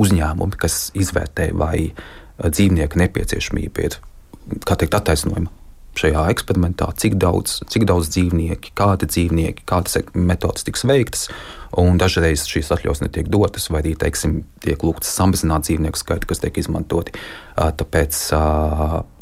[0.00, 1.90] uzņēmumi, kas izvērtē, vai
[2.40, 3.96] dzīvnieku nepieciešamība ir
[4.68, 5.52] teikt, attaisnojama
[6.00, 11.26] šajā eksperimentā, cik daudz, cik daudz dzīvnieki, kādi dzīvnieki, kādas metodas tiks veiktas.
[12.00, 16.62] Dažreiz šīs atļaujas netiek dotas, vai arī teiksim, tiek lūgts samazināt dzīvnieku skaitu, kas tiek
[16.62, 17.14] izmantoti.
[17.58, 18.22] Tāpēc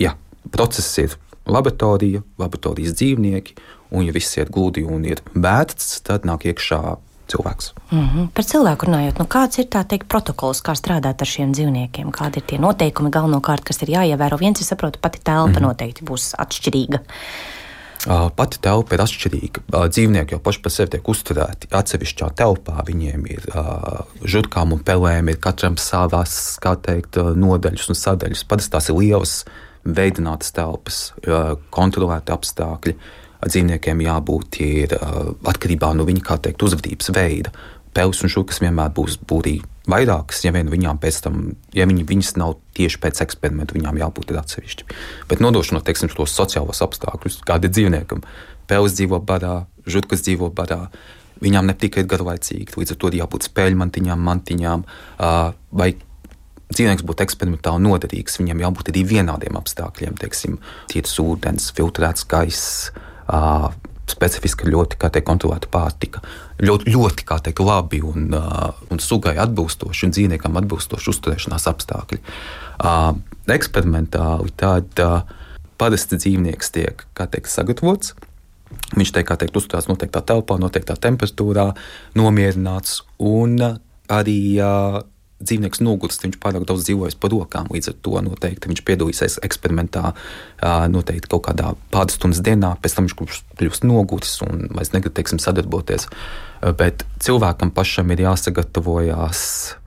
[0.04, 0.14] jā,
[0.54, 1.16] process ir
[1.48, 6.82] laboratorija, laboratorijas dzīvnieki, un, ja viss iet gludi un ir vērts, tad nāk iekšā
[7.32, 7.72] cilvēks.
[7.90, 8.28] Mm -hmm.
[8.34, 12.10] Par cilvēku runājot, nu kāds ir teikt protokols, kā strādāt ar šiem dzīvniekiem?
[12.10, 14.38] Kādi ir tie noteikumi galvenokārt, kas ir jāievēro?
[14.38, 15.62] Viens, es saprotu, pati telpa mm -hmm.
[15.62, 16.98] noteikti būs atšķirīga.
[18.36, 19.60] Pati telpa ir atšķirīga.
[19.90, 22.84] Dzīvnieki jau paši par sevi tiek uzturēti atsevišķā telpā.
[22.86, 23.42] Viņiem ir
[24.22, 28.44] žurkām un pelēm, ir katram savas teikt, nodaļas un sadaļas.
[28.44, 29.44] Parasti tās ir lielas,
[29.84, 31.12] veidinātas telpas,
[31.70, 32.94] kontrolēti apstākļi
[33.46, 34.94] dzīvniekiem jābūt ir,
[35.46, 37.52] atkarībā no viņa teikt, uzvedības veida.
[37.94, 41.38] Pels un šūkas vienmēr būs būtī vairākas, ja vien viņām pēc tam,
[41.74, 44.88] ja viņi, viņas nav tieši pēc eksperimenta, viņām jābūt atsevišķi.
[45.30, 48.20] Bet nodošanot, teiksim, tos sociālos apstākļus, kādi ir dzīvniekam,
[48.68, 50.90] pels dzīvo badā, žurkas dzīvo badā,
[51.40, 54.84] viņām ne tikai ir garlaicīgi, līdz ar to jābūt spēļmantiņām, mantiņām,
[55.80, 55.90] vai
[56.68, 60.58] dzīvnieks būtu eksperimentāli noderīgs, viņam jābūt arī vienādiem apstākļiem, teiksim,
[60.92, 62.90] tīrs ūdens, filtrēts gaiss
[64.08, 66.22] specifiska, ļoti teikt, kontrolēta pārtika.
[66.64, 72.20] Ļoti, ļoti teikt, labi un, uh, un sugai atbilstoši un dzīvniekam atbilstoši uzturēšanās apstākļi.
[72.78, 73.12] Uh,
[73.52, 75.20] eksperimentāli tad uh,
[75.78, 78.16] parasti dzīvnieks tiek teikt, sagatavots.
[78.96, 81.70] Viņš tiek teikt, uzturēts noteiktā telpā, noteiktā temperatūrā,
[82.18, 83.56] nomierināts un
[84.08, 85.00] arī uh,
[85.38, 87.68] dzīvnieks nogurst, viņš pārāk daudz dzīvojas pa rokām.
[87.70, 90.12] Līdz ar to noteikti viņš piedalīsies eksperimentā,
[90.90, 93.16] noteikti kaut kādā pāris stundas dienā, pēc tam viņš
[93.60, 96.08] kļūst noguris un vairs negrib teiksim, sadarboties.
[96.78, 99.40] Bet cilvēkam pašam ir jāsagatavojas.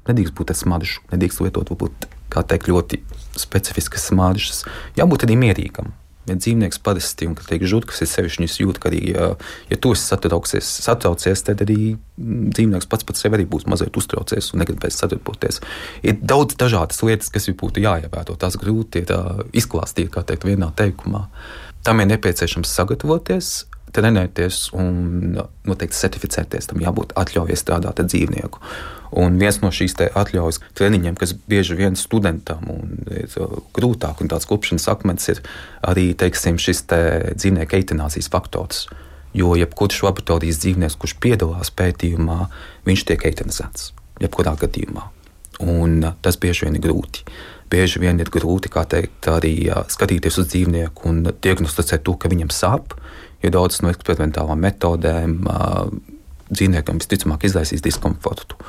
[0.08, 3.04] Nedrīkst būt smaržs, nedrīkst lietot varbūt, teikt, ļoti
[3.40, 4.64] specifiskas smaržas.
[4.96, 5.92] Jābūt arī mierīgam.
[6.29, 9.31] Ja dzīvnieks parasti, un tiek žudkas, ir sevišķi viņš jūt, ka arī, ja,
[9.71, 13.97] ja tu esi satraucies, satraucies, tad arī mm, dzīvnieks pats par sevi arī būs mazliet
[13.97, 15.62] uztraucies un negribēs sadarboties.
[16.05, 18.38] Ir daudz dažādas lietas, kas būtu jāievēro.
[18.38, 19.15] Tās grūti ir
[19.57, 21.25] izklāstīt, kā teikt, vienā teikumā.
[21.81, 23.53] Tam ir nepieciešams sagatavoties,
[23.95, 25.36] trenēties un
[25.67, 26.69] noteikti certificēties.
[26.69, 28.62] Tam jābūt atļaujai strādāt ar dzīvnieku.
[29.12, 32.63] Un viens no šīs atļaujas treniņiem, kas bieži vien studentam
[33.12, 35.41] ir uh, grūtāk, un tāds klupšanas akmens ir
[35.84, 37.02] arī teiksim, šis te
[37.36, 38.86] dzīvnieku eitanāzijas faktors.
[39.36, 42.45] Jo jebkurš laboratorijas dzīvnieks, kurš piedalās pētījumā,
[42.88, 43.91] viņš tiek eitanizēts.
[44.24, 45.04] Jebkurā gadījumā.
[45.65, 47.26] Un uh, tas bieži vien ir grūti.
[47.71, 52.52] Bieži vien ir grūti teikt, arī uh, skatīties uz dzīvnieku un diagnosticēt to, ka viņam
[52.56, 52.95] sāp.
[53.43, 55.39] Jo daudzas no eksperimentālām metodēm
[56.52, 58.60] dzīvniekam visticamāk izraisīs diskomfortu.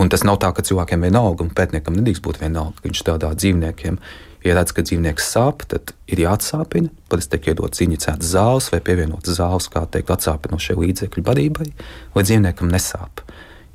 [0.00, 3.28] Un tas nav tā, ka cilvēkiem vienalga, un pētniekam nedrīkst būt vienalga, ka viņš strādā
[3.28, 3.98] ar dzīvniekiem.
[4.46, 6.88] Ja redz, ka dzīvnieks sāp, tad ir jāatsāpina.
[7.12, 11.68] Parasti tiek iedots injicēts zāles vai pievienots zāles, kā teikt, atsāpinošie līdzekļi barībai,
[12.16, 13.20] lai dzīvniekam nesāp.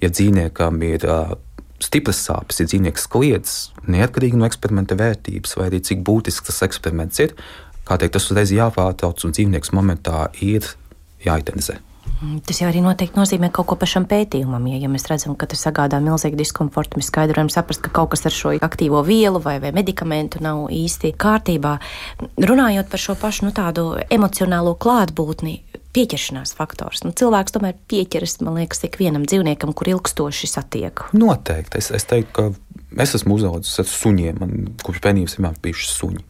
[0.01, 1.35] Ja dzīvniekam ir uh,
[1.83, 7.21] stipras sāpes, ja dzīvnieks kliedz, neatkarīgi no eksperimenta vērtības, vai arī cik būtisks tas eksperiments
[7.21, 7.35] ir,
[7.85, 10.73] kā teikt, tas uzreiz jāpārtrauc un dzīvnieks momentā ir
[11.25, 11.77] jāitenizē.
[12.21, 14.63] Mm, tas jau arī noteikti nozīmē kaut ko pašam pētījumam.
[14.71, 18.13] Ja, ja mēs redzam, ka tas sagādā milzīgu diskomfortu, mēs skaidri varam saprast, ka kaut
[18.13, 21.75] kas ar šo aktīvo vielu vai, vai medikamentu nav īsti kārtībā.
[22.39, 25.58] Runājot par šo pašu nu, tādu emocionālo klātbūtni,
[25.95, 27.04] pieķeršanās faktors.
[27.04, 31.08] Nu, cilvēks tomēr pieķeras, man liekas, ikvienam dzīvniekam, kur ilgstoši satiek.
[31.15, 31.84] Noteikti.
[31.84, 34.41] Es, es teiktu, ka es esmu uzaugusi ar suņiem.
[34.41, 36.25] Man kopš bērnības vienmēr bijuši suņi.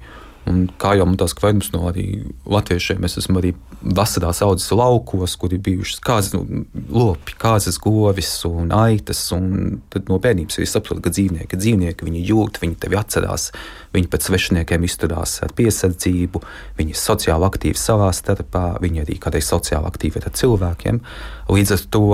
[0.46, 2.06] Un kā jau man tās kvaidums no arī
[2.46, 8.30] latviešiem, es esmu arī vasarā audzis laukos, kur ir bijušas kāzas, nu, lopi, kāzas govis
[8.46, 9.24] un aitas.
[9.34, 13.50] Un tad no bērnības es saprotu, ka dzīvnieki, dzīvnieki viņi jūt, viņi tevi atcerās,
[13.96, 16.44] viņi pēc svešiniekiem izturās ar piesardzību,
[16.78, 21.02] viņi ir sociāli aktīvi savā starpā, viņi arī kādreiz sociāli aktīvi ir ar cilvēkiem.
[21.50, 22.06] Līdz ar to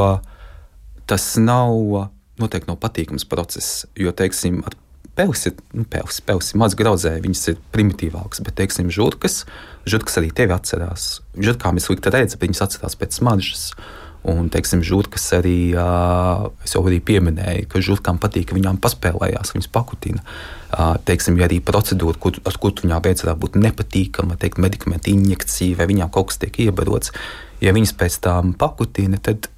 [1.11, 2.07] tas nav
[2.39, 4.77] noteikti nav patīkams process, jo, teiksim, ar
[5.15, 9.41] Pels ir, nu, pels, pels ir maz graudzēji, viņas ir primitīvākas, bet, teiksim, žurkas,
[9.83, 11.17] žurkas arī tevi atcerās.
[11.35, 13.65] Žurkām ir slikta redzes, bet viņas atcerās pēc smaržas.
[14.21, 15.73] Un, teiksim, žurkas arī,
[16.63, 20.21] es jau arī pieminēju, ka žurkām patīk, ka viņām paspēlējās, viņas pakutina.
[21.09, 25.79] Teiksim, ja arī procedūra, kur, ar kuru viņām beidzot varētu būt nepatīkama, teikt, medikamentu injekcija
[25.81, 27.11] vai viņām kaut kas tiek iebarots,
[27.65, 29.49] ja viņas pēc tam pakutina, tad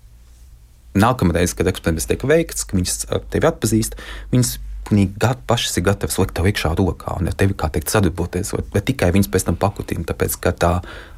[0.96, 3.04] nākamreiz, kad eksperiments tiek veikts, ka viņas
[3.36, 4.00] tevi atpazīst,
[4.32, 4.56] viņas
[4.92, 8.88] gat, pašas ir gatavas likt tev iekšā rokā un ar tevi, kā teikt, sadarboties, bet
[8.90, 10.74] tikai viņas pēc tam pakutina, tāpēc ka tā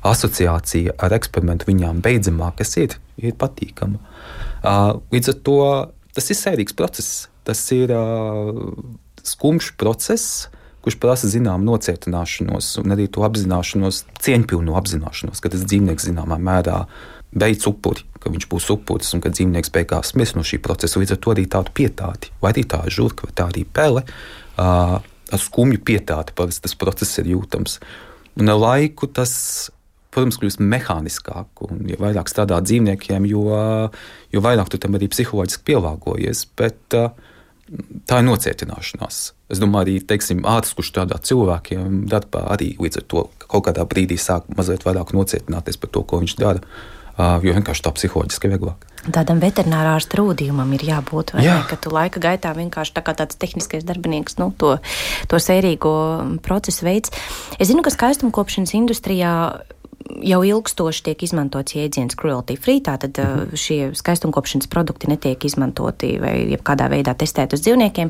[0.05, 4.01] asociācija ar eksperimentu viņām beidzamā, kas ir, ir patīkama.
[5.13, 5.59] Līdz ar to
[6.15, 7.93] tas ir sērīgs process, tas ir
[9.25, 10.47] skumjš process,
[10.85, 16.83] kurš prasa zināmu nocietināšanos un arī to apzināšanos, cieņpilnu apzināšanos, ka tas dzīvnieks zināmā mērā
[17.35, 20.97] beidz upuri ka viņš būs upuris un ka dzīvnieks beigās mirs no šī procesa.
[20.97, 24.97] Līdz ar to arī tādu pietāti, vai arī tā žurka, vai tā arī pele, uh,
[24.97, 27.77] ar skumju pietāti parasti tas process ir jūtams.
[28.41, 29.35] Un ar laiku tas,
[30.09, 33.45] protams, kļūst mehāniskāk, un jo vairāk strādā dzīvniekiem, jo,
[34.33, 36.47] jo vairāk tu tam arī psiholoģiski pielāgojies.
[36.57, 37.31] Bet, uh,
[38.05, 39.15] Tā ir nocietināšanās.
[39.49, 43.81] Es domāju, arī teiksim, ārsts, kurš strādā cilvēkiem, darbā arī līdz ar to kaut kādā
[43.89, 46.61] brīdī sāk mazliet vairāk nocietināties par to, ko viņš dara
[47.17, 48.91] jo vienkārši tā psiholoģiski vieglāk.
[49.05, 51.35] Tādam veterinārā strūdījumam ir jābūt.
[51.37, 51.59] Jā.
[51.59, 54.77] Ne, ka tu laika gaitā vienkārši tā kā tāds tehniskais darbinieks nu, to,
[55.29, 55.93] to sērīgo
[56.45, 57.13] procesu veids.
[57.59, 59.35] Es zinu, ka skaistumkopšanas industrijā
[60.25, 62.81] jau ilgstoši tiek izmantots jēdziens cruelty free.
[62.81, 63.55] Tātad -hmm.
[63.55, 68.09] šie skaistumkopšanas produkti netiek izmantoti vai kādā veidā testēti uz dzīvniekiem.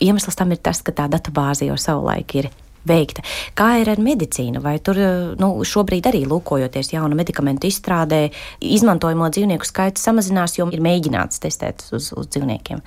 [0.00, 2.48] Iemesls tam ir tas, ka tā datubāze jau savulaik ir
[2.88, 3.24] veikta.
[3.58, 4.62] Kā ir ar medicīnu?
[4.64, 5.00] Vai tur
[5.40, 8.26] nu, šobrīd arī lūkojoties jaunu medikamentu izstrādē,
[8.60, 12.84] izmantojamo dzīvnieku skaits samazinās, jo ir mēģināts testēt uz, uz dzīvniekiem?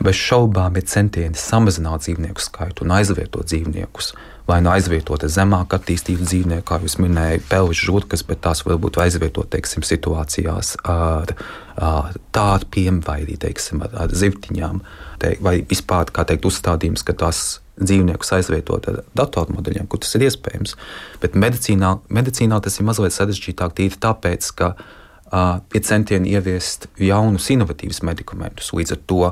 [0.00, 4.14] Bez šaubām ir centieni samazināt dzīvnieku skaitu un aizvietot dzīvniekus.
[4.50, 9.50] Vai nu aizvietota zemāk attīstīta dzīvnieka, kā jūs minējāt, pelvis žurkas, bet tās varbūt aizvietot
[9.52, 11.34] teiksim, situācijās ar,
[11.78, 14.82] ar tārpiem vai teiksim, ar, ar zivtiņām,
[15.22, 20.76] te, vai vispār teikt, uzstādījums, ka tās dzīvniekus aizvietot ar datormodeļiem, kur tas ir iespējams.
[21.22, 27.48] Bet medicīnā, medicīnā tas ir mazliet sarežģītāk tīri tāpēc, ka uh, ir centieni ieviest jaunus,
[27.54, 28.74] inovatīvus medikamentus.
[28.76, 29.22] Līdz ar to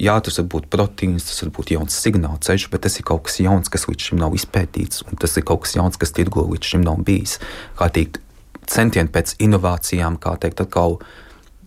[0.00, 3.26] Jā, tas var būt proteīns, tas var būt jauns signāla ceļš, bet tas ir kaut
[3.28, 6.42] kas jauns, kas līdz šim nav izpētīts, un tas ir kaut kas jauns, kas tirgo
[6.50, 7.36] līdz šim nav bijis.
[7.78, 8.18] Kā teikt,
[8.66, 10.98] centieni pēc inovācijām, kā teikt, atkal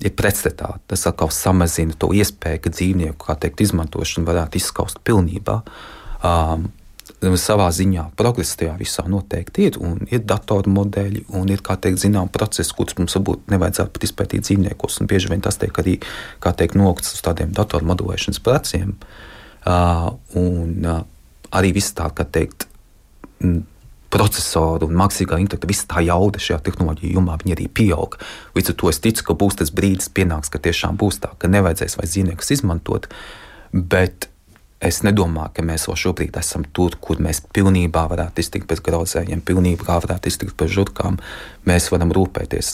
[0.04, 0.76] ir pretstatā.
[0.92, 5.62] Tas atkal samazina to iespēju, ka dzīvnieku teikt, izmantošana varētu izskaust pilnībā.
[6.26, 6.72] Um,
[7.39, 9.80] savā ziņā progress tajā visā noteikti ir.
[10.12, 15.02] Ir datoru modeļi un ir teikt, zinām procesi, kurus mums varbūt nevajadzētu pat izpētīt dzīvniekos.
[15.10, 15.98] Bieži vien tas tiek arī
[16.43, 18.96] teikt, nokļūts uz tādiem datoru modelēšanas pleciem.
[19.67, 21.02] Uh, un uh,
[21.52, 22.70] arī viss tā, ka teikt,
[24.13, 28.15] procesoru un mākslīgā intelekta, visa tā jauda šajā tehnoloģiju jomā arī pieaug.
[28.56, 31.52] Līdz ar to es ticu, ka būs tas brīdis, pienāks, ka tiešām būs tā, ka
[31.52, 33.10] nevajadzēs vairs dzīvniekus izmantot.
[33.74, 34.30] Bet
[34.78, 39.42] Es nedomāju, ka mēs vēl šobrīd esam tur, kur mēs pilnībā varētu iztikt bez grauzējiem,
[39.42, 41.18] pilnībā varētu iztikt bez žurkām.
[41.66, 42.74] Mēs varam rūpēties,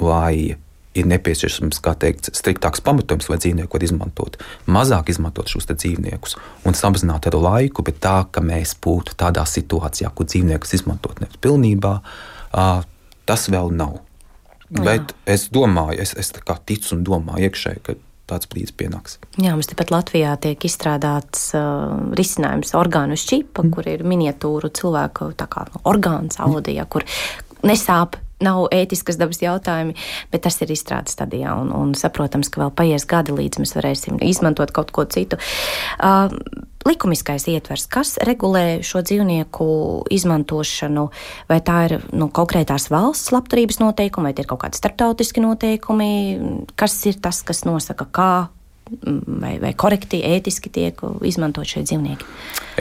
[0.00, 0.56] lai
[0.96, 6.78] ir nepieciešams, kā teikt, striktāks pamatojums, lai dzīvnieki var izmantot, mazāk izmantot šos dzīvniekus un
[6.78, 11.98] samazināt ar laiku, bet tā, ka mēs būtu tādā situācijā, kur dzīvniekus izmantot nevis pilnībā,
[13.28, 14.00] tas vēl nav.
[14.66, 14.82] Jā.
[14.82, 17.94] Bet es domāju, es, es ticu un domāju iekšēji, ka
[18.30, 19.18] tāds brīdis pienāks.
[19.38, 23.72] Jā, mums tepat Latvijā tiek izstrādāts uh, risinājums orgānu šķipa, mm.
[23.74, 26.92] kur ir miniatūru cilvēku kā, orgāns audija, mm.
[26.92, 27.06] kur
[27.66, 28.18] nesāp.
[28.44, 29.94] Nav ētiskas dabas jautājumi,
[30.32, 31.54] bet tas ir izstrādes stadijā.
[31.56, 35.38] Un, un saprotams, ka vēl paies gadi, līdz mēs varēsim izmantot kaut ko citu.
[35.96, 36.34] Uh,
[36.86, 39.68] likumiskais ietvers, kas regulē šo dzīvnieku
[40.14, 41.08] izmantošanu,
[41.50, 46.10] vai tā ir nu, konkrētās valsts labturības noteikumi, vai tie ir kaut kādi starptautiski noteikumi,
[46.78, 48.30] kas ir tas, kas nosaka, kā
[49.26, 52.30] vai, vai korekti, ētiski tiek izmantot šie dzīvnieki?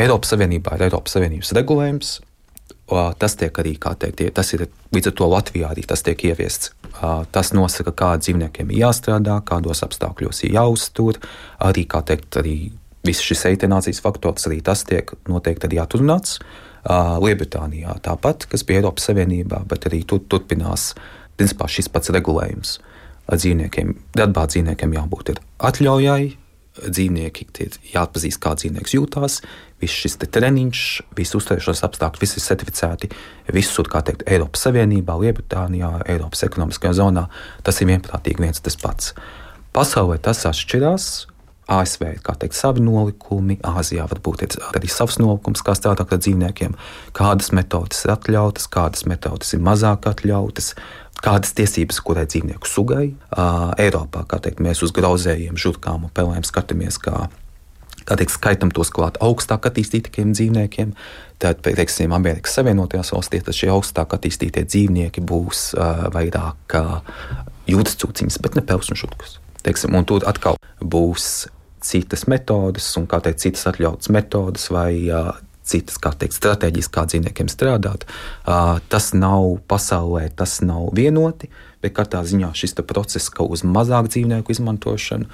[0.05, 2.15] Eiropas Savienībā ir Eiropas Savienības regulējums.
[2.85, 6.69] Tas tiek arī, kā teikt, tas ir līdz ar to Latvijā arī tas tiek ieviests.
[7.33, 11.17] Tas nosaka, kā dzīvniekiem jāstrādā, kādos apstākļos jāuztur,
[11.65, 12.55] arī, kā teikt, arī
[13.05, 16.39] viss šis eitanāzijas faktors arī tas tiek noteikti arī atrunāts.
[16.85, 20.91] Lielbritānijā tāpat, kas bija Eiropas Savienībā, bet arī tur turpinās
[21.37, 22.77] principā, šis pats regulējums
[23.25, 23.95] dzīvniekiem.
[24.21, 26.35] Atbāzt dzīvniekiem jābūt atļaujai,
[26.81, 29.39] dzīvnieki ir jāatpazīst, kā dzīvnieks jūtās.
[29.81, 30.81] Viss šis treniņš,
[31.17, 33.11] visas uzturēšanās apstākļi, visi ir certificēti
[33.55, 37.27] visur, kā teikt, Eiropas Savienībā, Lielbritānijā, Eiropas ekonomiskajā zonā.
[37.63, 39.13] Tas ir vienprātīgi viens tas pats.
[39.75, 41.07] Pasaulē tas atšķirās.
[41.65, 46.75] ASV ir teikt, savi nolikumi, Āzijā varbūt ir arī savs nolikums, kā strādāt ar dzīvniekiem,
[47.17, 50.75] kādas metodes ir atļautas, kādas metodes ir mazāk atļautas,
[51.23, 53.07] kādas tiesības kurai dzīvnieku sugai.
[53.31, 57.27] Uh, Eiropā teikt, mēs uz grauzējiem, žurkām un pelēm skatāmies kā
[58.05, 60.93] kā teikt, skaitam tos klāt augstāk attīstītiem dzīvniekiem.
[61.41, 66.99] Tad, teiksim, Amerikas Savienotajās valstīs šie augstāk attīstītie dzīvnieki būs uh, vairāk uh,
[67.69, 69.39] jūtas cūciņas, bet ne pelus un žurkas.
[69.65, 71.47] Teiksim, un tur atkal būs
[71.85, 75.33] citas metodes un teikt, citas atļautas metodes vai uh,
[75.65, 78.05] citas teikt, stratēģijas, kā dzīvniekiem strādāt.
[78.45, 81.51] Tas nav pasaulē, tas nav vienoti.
[81.83, 85.27] Bet katrā ziņā šis process, ka uz mazāk dzīvnieku izmantošanu,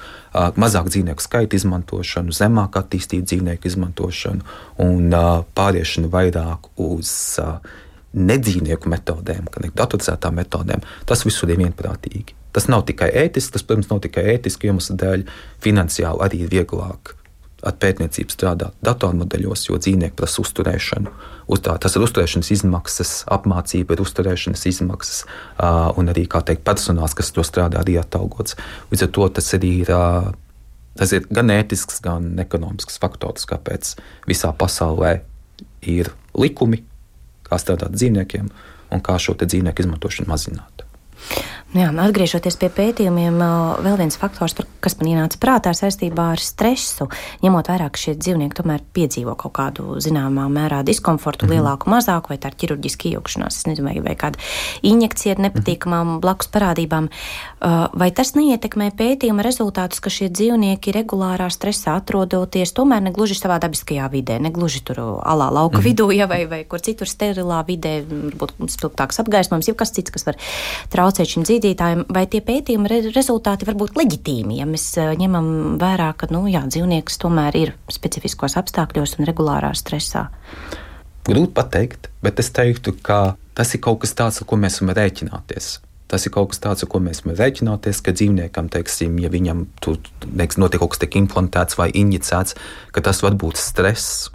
[0.59, 4.43] mazāk dzīvnieku skaitu izmantošanu, zemāk attīstītu dzīvnieku izmantošanu
[4.83, 5.15] un
[5.55, 7.13] pāriešanu vairāk uz
[8.11, 12.35] nedzīvnieku metodēm, kā datorizētām metodēm, tas visur ir vienprātīgi.
[12.51, 15.23] Tas nav tikai ētisks, tas, protams, nav tikai ētiski iemeslu dēļ,
[15.63, 17.15] finansiāli arī ir vieglāk
[17.61, 21.13] ar pētniecību strādāt datormodeļos, jo dzīvnieki prasa uzturēšanu.
[21.51, 27.15] Uz tā, tas ir uzturēšanas izmaksas, apmācība ir uzturēšanas izmaksas, uh, un arī teikt, personāls,
[27.17, 28.57] kas to strādā, arī atalgots.
[28.91, 29.93] Līdz ar to tas arī ir.
[29.95, 30.31] Uh,
[30.91, 33.93] Tas ir gan ētisks, gan ekonomisks faktors, kāpēc
[34.27, 35.21] visā pasaulē
[35.87, 36.81] ir likumi,
[37.47, 38.49] kā strādāt dzīvniekiem
[38.91, 40.83] un kā šo dzīvnieku izmantošanu mazināt.
[41.71, 43.37] Nu jā, atgriežoties pie pētījumiem,
[43.79, 47.05] vēl viens faktors, kas man ienāca prātā saistībā ar stresu,
[47.45, 51.55] ņemot vērā, ka šie dzīvnieki tomēr piedzīvo kaut kādu zināmā mērā diskomfortu, mm -hmm.
[51.55, 54.39] lielāku, mazāku, vai tā ir ķirurģiska iejaukšanās, nezinu, vai, kāda
[54.81, 56.19] injekcija ar nepatīkamām mm -hmm.
[56.19, 57.07] blakus parādībām.
[57.93, 63.59] Vai tas neietekmē pētījuma rezultātus, ka šie dzīvnieki regulārā stresā atrodoties tomēr ne gluži savā
[63.59, 65.87] dabiskajā vidē, ne gluži tur alā lauka mm -hmm.
[65.87, 70.25] vidū, ja, vai, vai kur citur sterilā vidē, varbūt spilgtāks apgaismojums, jau kas cits, kas
[70.25, 70.35] var
[70.89, 75.77] traucēt dzīvniekam zīdītājiem, vai tie pētījuma re rezultāti var būt leģitīmi, ja mēs eh, ņemam
[75.81, 80.29] vērā, ka nu, jā, dzīvnieks tomēr ir specifiskos apstākļos un regulārā stresā?
[81.27, 84.95] Grūti pateikt, bet es teiktu, ka tas ir kaut kas tāds, ar ko mēs varam
[84.97, 85.75] rēķināties.
[86.11, 89.63] Tas ir kaut kas tāds, ar ko mēs varam rēķināties, ka dzīvniekam, teiksim, ja viņam
[89.79, 89.95] tur
[90.59, 92.57] notiek kaut kas tāds implantēts vai injicēts,
[92.91, 94.27] ka tas var būt stress,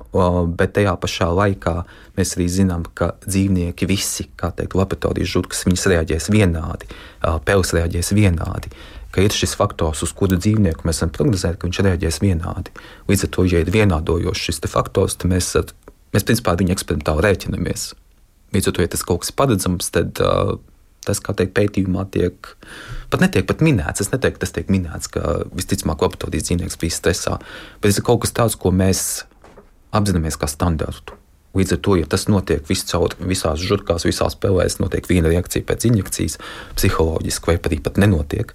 [0.56, 1.74] bet tajā pašā laikā
[2.16, 6.88] mēs arī zinām, ka dzīvnieki visi, kā teikt, laboratorijas žurkas, viņas reaģēs vienādi,
[7.44, 8.72] pels reaģēs vienādi
[9.16, 12.72] ka ir šis faktors, uz kuru dzīvnieku mēs varam prognozēt, ka viņš reaģēs vienādi.
[13.08, 15.54] Līdz ar to, ja ir vienādojošs šis faktors, tad mēs,
[16.12, 17.86] mēs principā viņu eksperimentāli rēķinamies.
[18.52, 20.58] Līdz ar to, ja tas kaut kas paredzams, tad uh,
[21.06, 22.50] tas, kā teikt, pētījumā tiek
[23.12, 24.02] pat netiek pat minēts.
[24.04, 25.22] Es neteiktu, tas tiek minēts, ka
[25.56, 27.38] visticamāk laboratorijas dzīvnieks bija stresā,
[27.80, 29.24] bet tas ir kaut kas tāds, ko mēs
[29.96, 31.16] apzināmies kā standartu.
[31.56, 35.86] Līdz ar to, ja tas notiek viscaur, visās žurkās, visās spēlēs, notiek viena reakcija pēc
[35.88, 36.36] injekcijas,
[36.76, 38.52] psiholoģiski vai arī pat nenotiek,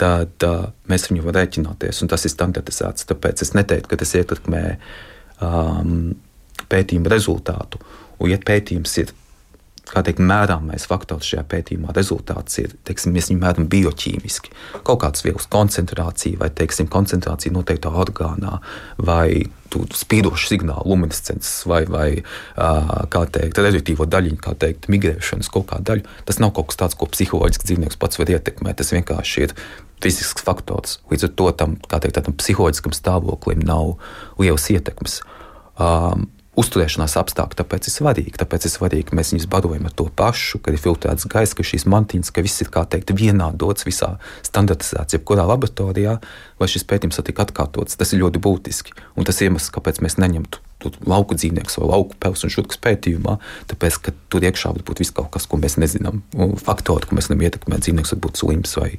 [0.00, 3.08] tad uh, mēs viņu varam rēķināties, tas ir standartizēts.
[3.08, 4.62] Tāpēc es neteiktu, ka tas ietekmē
[5.40, 6.12] um,
[6.68, 7.80] pētījuma rezultātu.
[8.18, 9.14] Un, ja pētījums ir
[9.90, 14.54] kā teikt, mērāmais faktors šajā pētījumā rezultāts ir, teiksim, mēs viņu mēram bioķīmiski.
[14.86, 18.58] Kaut kāds vielas koncentrācija vai, teiksim, koncentrācija noteiktā orgānā
[19.02, 22.08] vai spīdošu signālu luminescences vai, vai
[22.54, 26.18] kā teikt, reduktīvo daļiņu, kā teikt, migrēšanas kaut kādu daļu.
[26.28, 28.78] Tas nav kaut kas tāds, ko psiholoģiski dzīvnieks pats var ietekmēt.
[28.80, 29.56] Tas vienkārši ir
[30.02, 30.98] fizisks faktors.
[31.12, 33.96] Līdz ar to tam, teikt, tam psiholoģiskam stāvoklim nav
[34.40, 35.20] lielas ietekmes.
[35.80, 36.28] Um,
[36.58, 38.34] uzturēšanās apstākļi tāpēc ir svarīgi.
[38.40, 41.64] Tāpēc ir svarīgi, ka mēs viņus barojam ar to pašu, ka ir filtrēts gaiss, ka
[41.64, 46.18] šīs mantiņas, ka viss ir kā teikt vienādots visā standartizācijā, jebkurā laboratorijā,
[46.60, 47.96] lai šis pētījums tiek atkārtots.
[47.96, 48.92] Tas ir ļoti būtiski.
[49.16, 50.60] Un tas iemesls, kāpēc mēs neņemtu
[51.06, 53.36] lauku dzīvnieku vai lauku pelnu un šurkas pētījumā,
[53.70, 56.20] tāpēc, ka tur iekšā var būt viss kaut kas, ko mēs nezinām.
[56.60, 58.90] Faktori, ko mēs nevaram ietekmēt, dzīvnieks var būt slims vai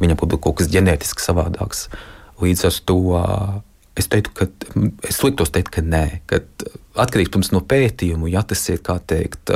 [0.00, 1.88] viņam kaut kas ģenētiski savādāks.
[2.42, 3.00] Līdz ar to
[3.98, 4.46] Es teiktu, ka
[5.08, 6.40] es liktos teikt, ka nē, ka
[7.04, 9.52] atkarīgs no pētījumu, ja tas ir teikt,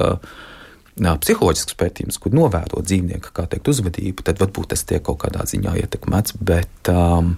[0.97, 6.37] psiholoģisks pētījums, kur novēro dzīvnieku teikt, uzvedību, tad varbūt tas tiek kaut kādā ziņā ietekmēts.
[6.41, 7.37] Bet, um,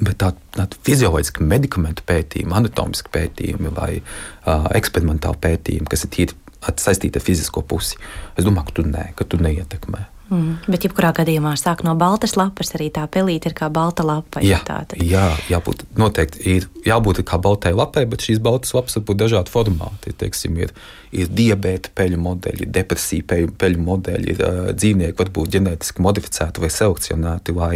[0.00, 6.36] Bet tādi tā fizioloģiski medikamentu pētījumi, anatomiski pētījumi vai uh, eksperimentāli pētījumi, kas ir tīri
[6.80, 7.96] saistīti ar fizisko pusi,
[8.36, 10.02] es domāju, ka tu, ne, ka tu neietekmē.
[10.30, 14.38] Mm, bet, jebkurā gadījumā, sāk no baltas lapas, arī tā pelīte ir kā balta lapa.
[14.46, 15.00] Jā, tā, tad...
[15.02, 19.50] jā jābūt noteikti ir jābūt kā baltai lapai, bet šīs baltas lapas var būt dažādi
[19.50, 20.12] formāti.
[20.20, 20.70] Teiksim, ir,
[21.10, 26.62] ir diabēta peļu modeļi, depresija peļu, peļu modeļi, ir uh, dzīvnieki, var būt ģenētiski modificēti
[26.62, 27.72] vai selekcionēti, lai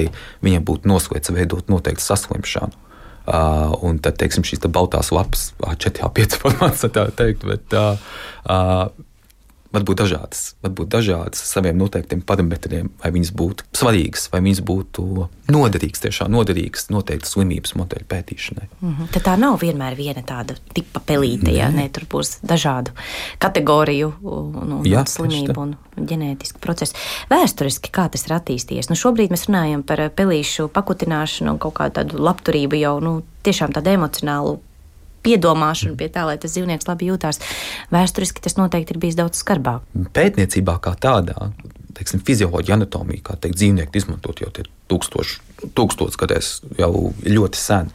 [0.47, 2.79] viņiem būtu noslēgts veidot noteiktu saslimšanu.
[3.25, 7.99] Uh, un tad, teiksim, šīs te baltās lapas, 4, 5 formāts, tā teikt, bet uh,
[8.45, 9.11] uh,
[9.75, 14.63] var būt dažādas, var būt dažādas saviem noteiktiem parametriem, vai viņas būtu svarīgas, vai viņas
[14.67, 15.07] būtu
[15.53, 18.69] noderīgas, tiešām noderīgas noteikti slimības modeļu pētīšanai.
[18.81, 19.11] Mm -hmm.
[19.17, 22.95] Tad tā nav vienmēr viena tāda tipa pelīte, ja ne, tur būs dažādu
[23.39, 26.95] kategoriju un, un Jā, slimību un ģenētisku procesu.
[27.31, 28.91] Vēsturiski kā tas ir attīstījies?
[28.91, 33.75] Nu, šobrīd mēs runājam par pelīšu pakutināšanu un kaut kādu tādu labturību jau nu, tiešām
[33.75, 34.61] tādu emocionālu
[35.25, 37.41] piedomāšanu pie tā, lai tas dzīvnieks labi jūtās.
[37.95, 39.85] Vēsturiski tas noteikti ir bijis daudz skarbāk.
[40.17, 41.51] Pētniecībā kā tādā,
[41.97, 44.53] teiksim, fizioloģija, anatomija, kā teikt, dzīvnieki izmantot jau
[44.93, 46.93] tūkstoši gadus, jau
[47.25, 47.93] ļoti sen.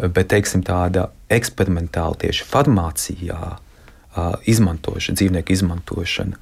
[0.00, 3.40] Bet teiksim, tāda eksperimentāla tieši farmācijā
[4.48, 6.38] izmantošana, dzīvnieku izmantošana,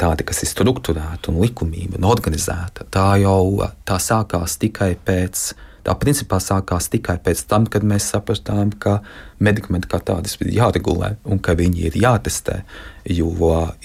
[0.00, 5.68] tāda, kas ir struktūrēta un likumīga un organizēta, tā jau tā sākās tikai pēc tam
[5.86, 8.98] Tā principā sākās tikai pēc tam, kad mēs sapratām, ka
[9.40, 12.60] medikamenti kā tādi ir jāregulē un ka viņi ir jātestē.
[13.08, 13.30] Jo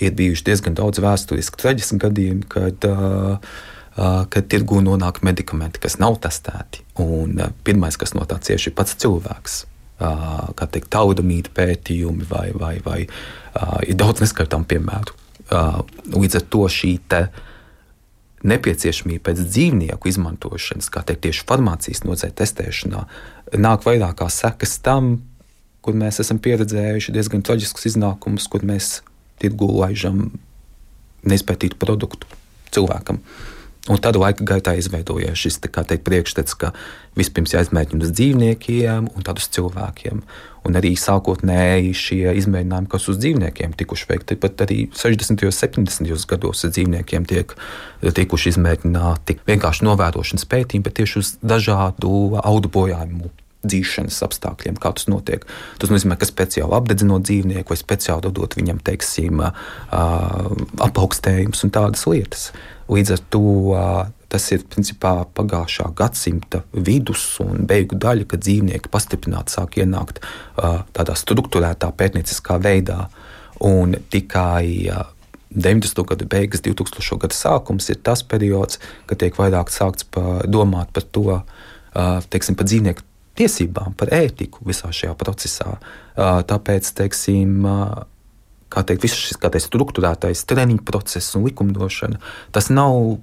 [0.03, 2.89] ir bijuši diezgan daudz vēsturiski traģiski gadījumi, kad,
[3.95, 6.83] kad tirgū nonāk medikamenti, kas nav testēti.
[6.99, 9.63] Un pirmais, kas no tā cieši, ir pats cilvēks.
[9.95, 13.01] Kā teikt, taudamīta pētījumi vai, vai, vai
[13.87, 15.15] ir daudz neskaitāmu piemēru.
[16.11, 17.43] Līdz ar to šī uh,
[18.45, 23.05] nepieciešamība pēc dzīvnieku izmantošanas, kā teikt, tieši farmācijas nozare testēšanā,
[23.61, 25.17] nāk vairāk kā sekas tam,
[25.85, 28.99] kur mēs esam pieredzējuši diezgan traģiskus iznākumus, kur mēs
[29.41, 30.29] tirgu laižam
[31.25, 32.29] neizpētītu produktu
[32.75, 33.21] cilvēkam.
[33.85, 36.71] Un tad laika gaitā izveidojās šis teikt, priekšstats, ka
[37.17, 40.23] vispirms jāizmēģina uz dzīvniekiem un tad uz cilvēkiem.
[40.65, 45.45] Un arī sākotnēji šie izmēģinājumi, kas uz dzīvniekiem tikuši veikti, pat arī 60.
[45.45, 46.25] un 70.
[46.33, 47.53] gados ar dzīvniekiem tiek
[48.01, 53.29] tikuši izmēģināti vienkārši novērošanas pētījumi, bet tieši uz dažādu audu bojājumu
[53.65, 55.45] dzīšanas apstākļiem, kā tas notiek.
[55.81, 59.41] Tas nozīmē, ka speciāli apdedzinot dzīvnieku vai speciāli dodot viņam, teiksim,
[60.89, 62.49] apaugstējums un tādas lietas.
[62.91, 63.45] Līdz ar to
[64.29, 70.21] tas ir principā pagājušā gadsimta vidus un beigu daļa, kad dzīvnieki pastiprināti sāk ienākt
[70.55, 73.05] tādā struktūrētā pētnieciskā veidā.
[73.63, 75.05] Un tikai uh,
[75.55, 76.03] 90.
[76.03, 77.17] gada beigas, 2000.
[77.17, 81.39] gada sākums ir tas periods, kad tiek vairāk sākts pa, domāt par to,
[82.29, 83.05] teiksim, par dzīvnieku
[83.39, 85.77] tiesībām, par ētiku visā šajā procesā.
[86.15, 87.63] Tāpēc, teiksim,
[88.75, 92.19] kā teikt, viss šis teikt, struktūrētais treniņu process un likumdošana,
[92.55, 93.17] tas nav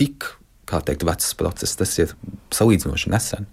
[0.00, 0.30] tik
[0.72, 2.14] teikt, vecs process, tas ir
[2.54, 3.50] salīdzinoši nesen.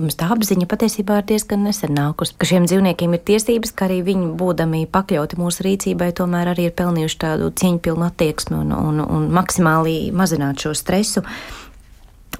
[0.00, 3.98] Mums tā apziņa patiesībā ir diezgan nesen nākusi, ka šiem dzīvniekiem ir tiesības, ka arī
[4.06, 9.26] viņi, būdami pakļauti mūsu rīcībai, tomēr arī ir pelnījuši tādu cieņpilnu attieksmi un, un, un
[9.36, 11.24] maksimāli mazināt šo stresu.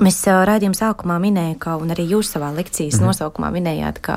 [0.03, 3.07] Mēs raidījuma sākumā minējām, ka, un arī jūs savā lekcijas mm.
[3.07, 4.17] nosaukumā minējāt, ka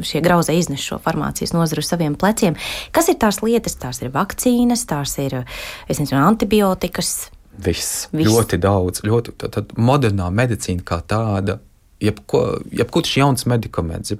[0.00, 2.56] šie grauzē iznes šo farmācijas nozaru uz saviem pleciem.
[2.94, 3.76] Kas ir tās lietas?
[3.82, 5.42] Tās ir vakcīnas, tās ir
[5.90, 7.12] nezinu, antibiotikas.
[7.52, 8.06] Viss.
[8.14, 8.30] Viss.
[8.30, 9.04] Ļoti daudz.
[9.04, 11.58] Ļoti, tad, tad modernā medicīna kā tāda
[12.02, 12.42] jebko,
[12.72, 14.14] jebkurš jauns medikaments,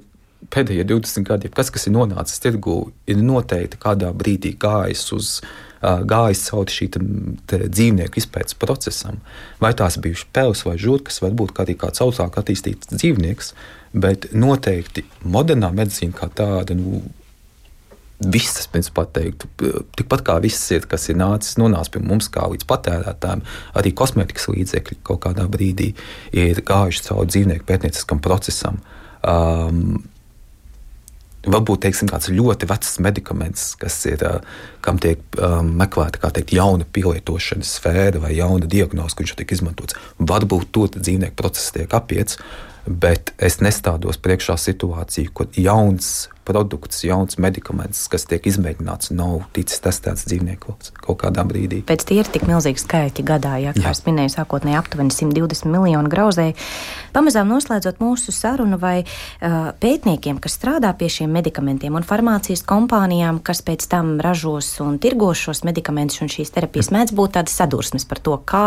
[0.53, 2.77] pēdējie 20 gadi, kas, kas ir nonācis tirgū,
[3.09, 5.35] ir noteikti kādā brīdī gājis uz.
[5.83, 9.19] Gājis cauri šī dzīvnieku izpētes procesam.
[9.63, 13.51] Vai tās bijušas peles vai žurkas, varbūt arī kāds augstāk attīstīts dzīvnieks,
[13.93, 17.01] bet noteikti modernā medicīna kā tāda nu,
[18.23, 19.49] visas, principā, teiktu,
[19.97, 23.43] tikpat kā viss ir, kas ir nācis, nonācis pie mums, kā līdz patērētājiem,
[23.79, 25.91] arī kosmētikas līdzekļi kaut kādā brīdī
[26.31, 28.79] ir gājuši cauri dzīvnieku pētnieciskam procesam.
[29.23, 30.01] Um,
[31.43, 34.21] Varbūt teiksim, kāds ļoti vecs medikaments, kas ir,
[34.83, 39.97] kam tiek um, meklēta teikt, jauna pielietošanas sfēra vai jauna diagnoze, kurš tiek izmantots.
[40.23, 42.39] Varbūt to dzīvnieku process tiek apiets,
[42.87, 49.81] bet es nestādos priekšā situāciju, kur jauns produkts, jauns medikaments, kas tiek izmēģināts, nav ticis
[49.83, 51.81] testēts dzīvniekos kaut kādā brīdī.
[51.87, 56.11] Pēc tie ir tik milzīgi skaitļi gadā, ja, kā jau minēju, sākotnēji aptuveni 120 miljonu
[56.11, 56.55] grauzēju.
[57.13, 63.39] Pamazām noslēdzot mūsu sarunu, vai uh, pētniekiem, kas strādā pie šiem medikamentiem, un farmācijas kompānijām,
[63.45, 66.99] kas pēc tam ražos un tirgos šos medikamentus un šīs terapijas, mm.
[66.99, 68.65] mēdz būt tādas sadursmes par to, kā,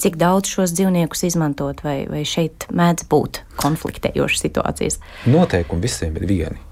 [0.00, 5.00] cik daudz šos dzīvniekus izmantot, vai, vai šeit mēdz būt konfliktējošas situācijas.
[5.26, 6.62] Noteikumi visiem ir vieni.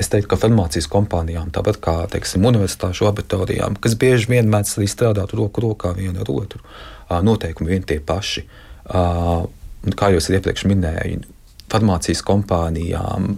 [0.00, 4.88] Es teiktu, ka farmācijas kompānijām, tāpat kā teiksim, universitāšu laboratorijām, kas bieži vien mēdz arī
[4.90, 6.62] strādāt roku rokā viena ar otru,
[7.10, 8.46] noteikumi vien tie paši.
[8.86, 11.24] Kā jau es iepriekš minēju,
[11.72, 13.36] farmācijas kompānijām.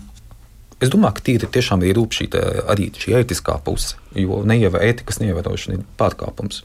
[0.78, 2.28] Es domāju, ka tīri tiešām ir rūp šī,
[2.70, 6.62] arī šī ētiskā puse, jo neieva, ētikas neievērošana ir pārkāpums.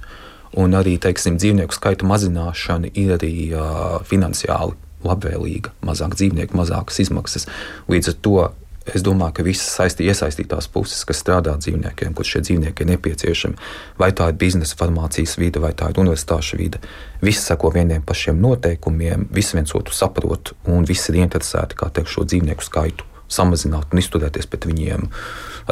[0.62, 5.74] Un arī teiksim, dzīvnieku skaita mazināšana ir arī uh, finansiāli labvēlīga.
[5.88, 7.48] Mazāk dzīvnieku, mazākas izmaksas.
[7.90, 8.36] Līdz ar to
[8.84, 13.70] Es domāju, ka visas saistī, iesaistītās puses, kas strādā dzīvniekiem, kur šie dzīvnieki ir nepieciešami,
[14.02, 16.82] vai tā ir biznesa farmācijas vide, vai tā ir universitāšu vide,
[17.24, 22.28] visi sako vieniem pašiem noteikumiem, visi viens otru saprot, un visi ir interesēti teikt, šo
[22.28, 25.08] dzīvnieku skaitu samazināt un izturēties pret viņiem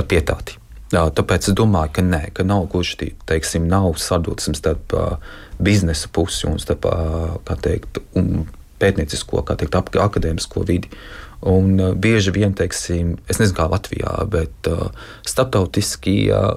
[0.07, 0.57] pietāti.
[0.91, 6.09] Jā, tāpēc es domāju, ka nē, ka nav gluži teiksim, nav sadursmes starp uh, biznesa
[6.11, 8.45] pusi un starp uh, teikt, un
[8.81, 10.91] pētniecisko, kā teikt, akadēmisko vidi.
[11.41, 14.91] Un uh, bieži vien, teiksim, es nezinu, kā Latvijā, bet uh,
[15.25, 16.51] starptautiski uh,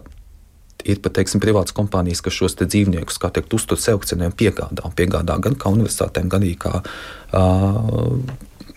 [0.84, 4.84] ir pat teiksim, privātas kompānijas, kas šos dzīvniekus teikt, uztur selekcionē un piegādā.
[4.84, 8.12] Un piegādā gan kā universitātēm, gan arī kā uh,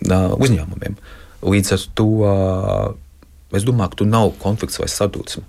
[0.08, 0.96] uzņēmumiem.
[1.44, 5.44] Līdz ar to uh, es domāju, ka tur nav konflikts vai sadursme.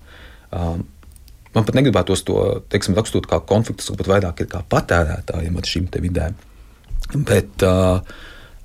[0.50, 0.82] Uh,
[1.56, 2.42] man pat negribētos to
[2.72, 6.38] teiksim, raksturot kā konflikts, bet vairāk ir kā patērētājiem ar šīm vidēm.
[7.26, 8.04] Bet, uh,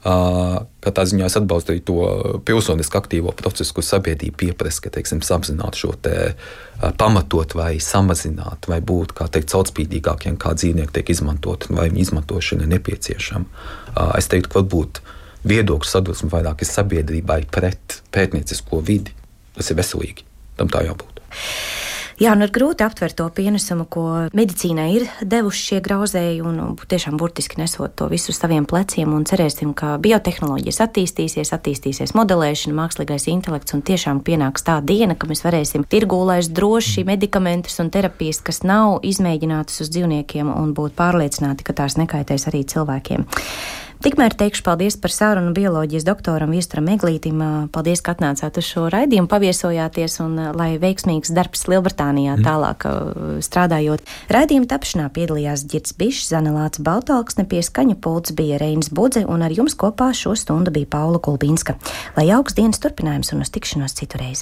[0.05, 1.97] Katrā ziņā es atbalstu arī to
[2.45, 6.35] pilsoniski aktīvo procesu, kur sabiedrība pieprasa, ka teiksim, apzināti šo te,
[7.01, 12.75] pamatot vai samazināt, vai būt teikt, caurspīdīgākiem, kā dzīvnieki tiek izmantot, vai viņu izmantošana ir
[12.77, 13.65] nepieciešama.
[14.21, 15.01] Es teiktu, ka varbūt
[15.49, 19.17] viedokļu sadursme vairāk ir sabiedrībai pret pētniecisko vidi.
[19.57, 20.29] Tas ir veselīgi.
[20.61, 21.25] Tam tā jābūt.
[22.23, 24.05] Jā, un ir grūti aptvert to pienesumu, ko
[24.37, 29.11] medicīnai ir devuši šie grauzēji, un tiešām burtiski nesot to visu uz saviem pleciem.
[29.27, 35.43] Cerēsim, ka biotehnoloģijas attīstīsies, attīstīsies modelēšana, mākslīgais intelekts, un tiešām pienāks tā diena, ka mēs
[35.47, 41.75] varēsim tirgūlēs droši medikamentus un terapijas, kas nav izmēģinātas uz dzīvniekiem, un būt pārliecināti, ka
[41.83, 43.27] tās nekaitēs arī cilvēkiem.
[44.05, 47.39] Tikmēr teikšu paldies par sarunu bioloģijas doktoram Viesturam Eglītim.
[47.73, 52.45] Paldies, ka atnācāt uz šo raidījumu, paviesojāties un lai veiksmīgs darbs Lielbritānijā mm.
[52.45, 52.85] tālāk
[53.49, 54.05] strādājot.
[54.29, 59.57] Raidījuma tapšanā piedalījās Girts Bišs, Zanelāts Baltalksne, pie skaņa pults bija Reinis Budze un ar
[59.57, 61.79] jums kopā šo stundu bija Paula Kulbīnska.
[62.21, 64.33] Lai augsts dienas turpinājums un uz tikšanos citurreiz!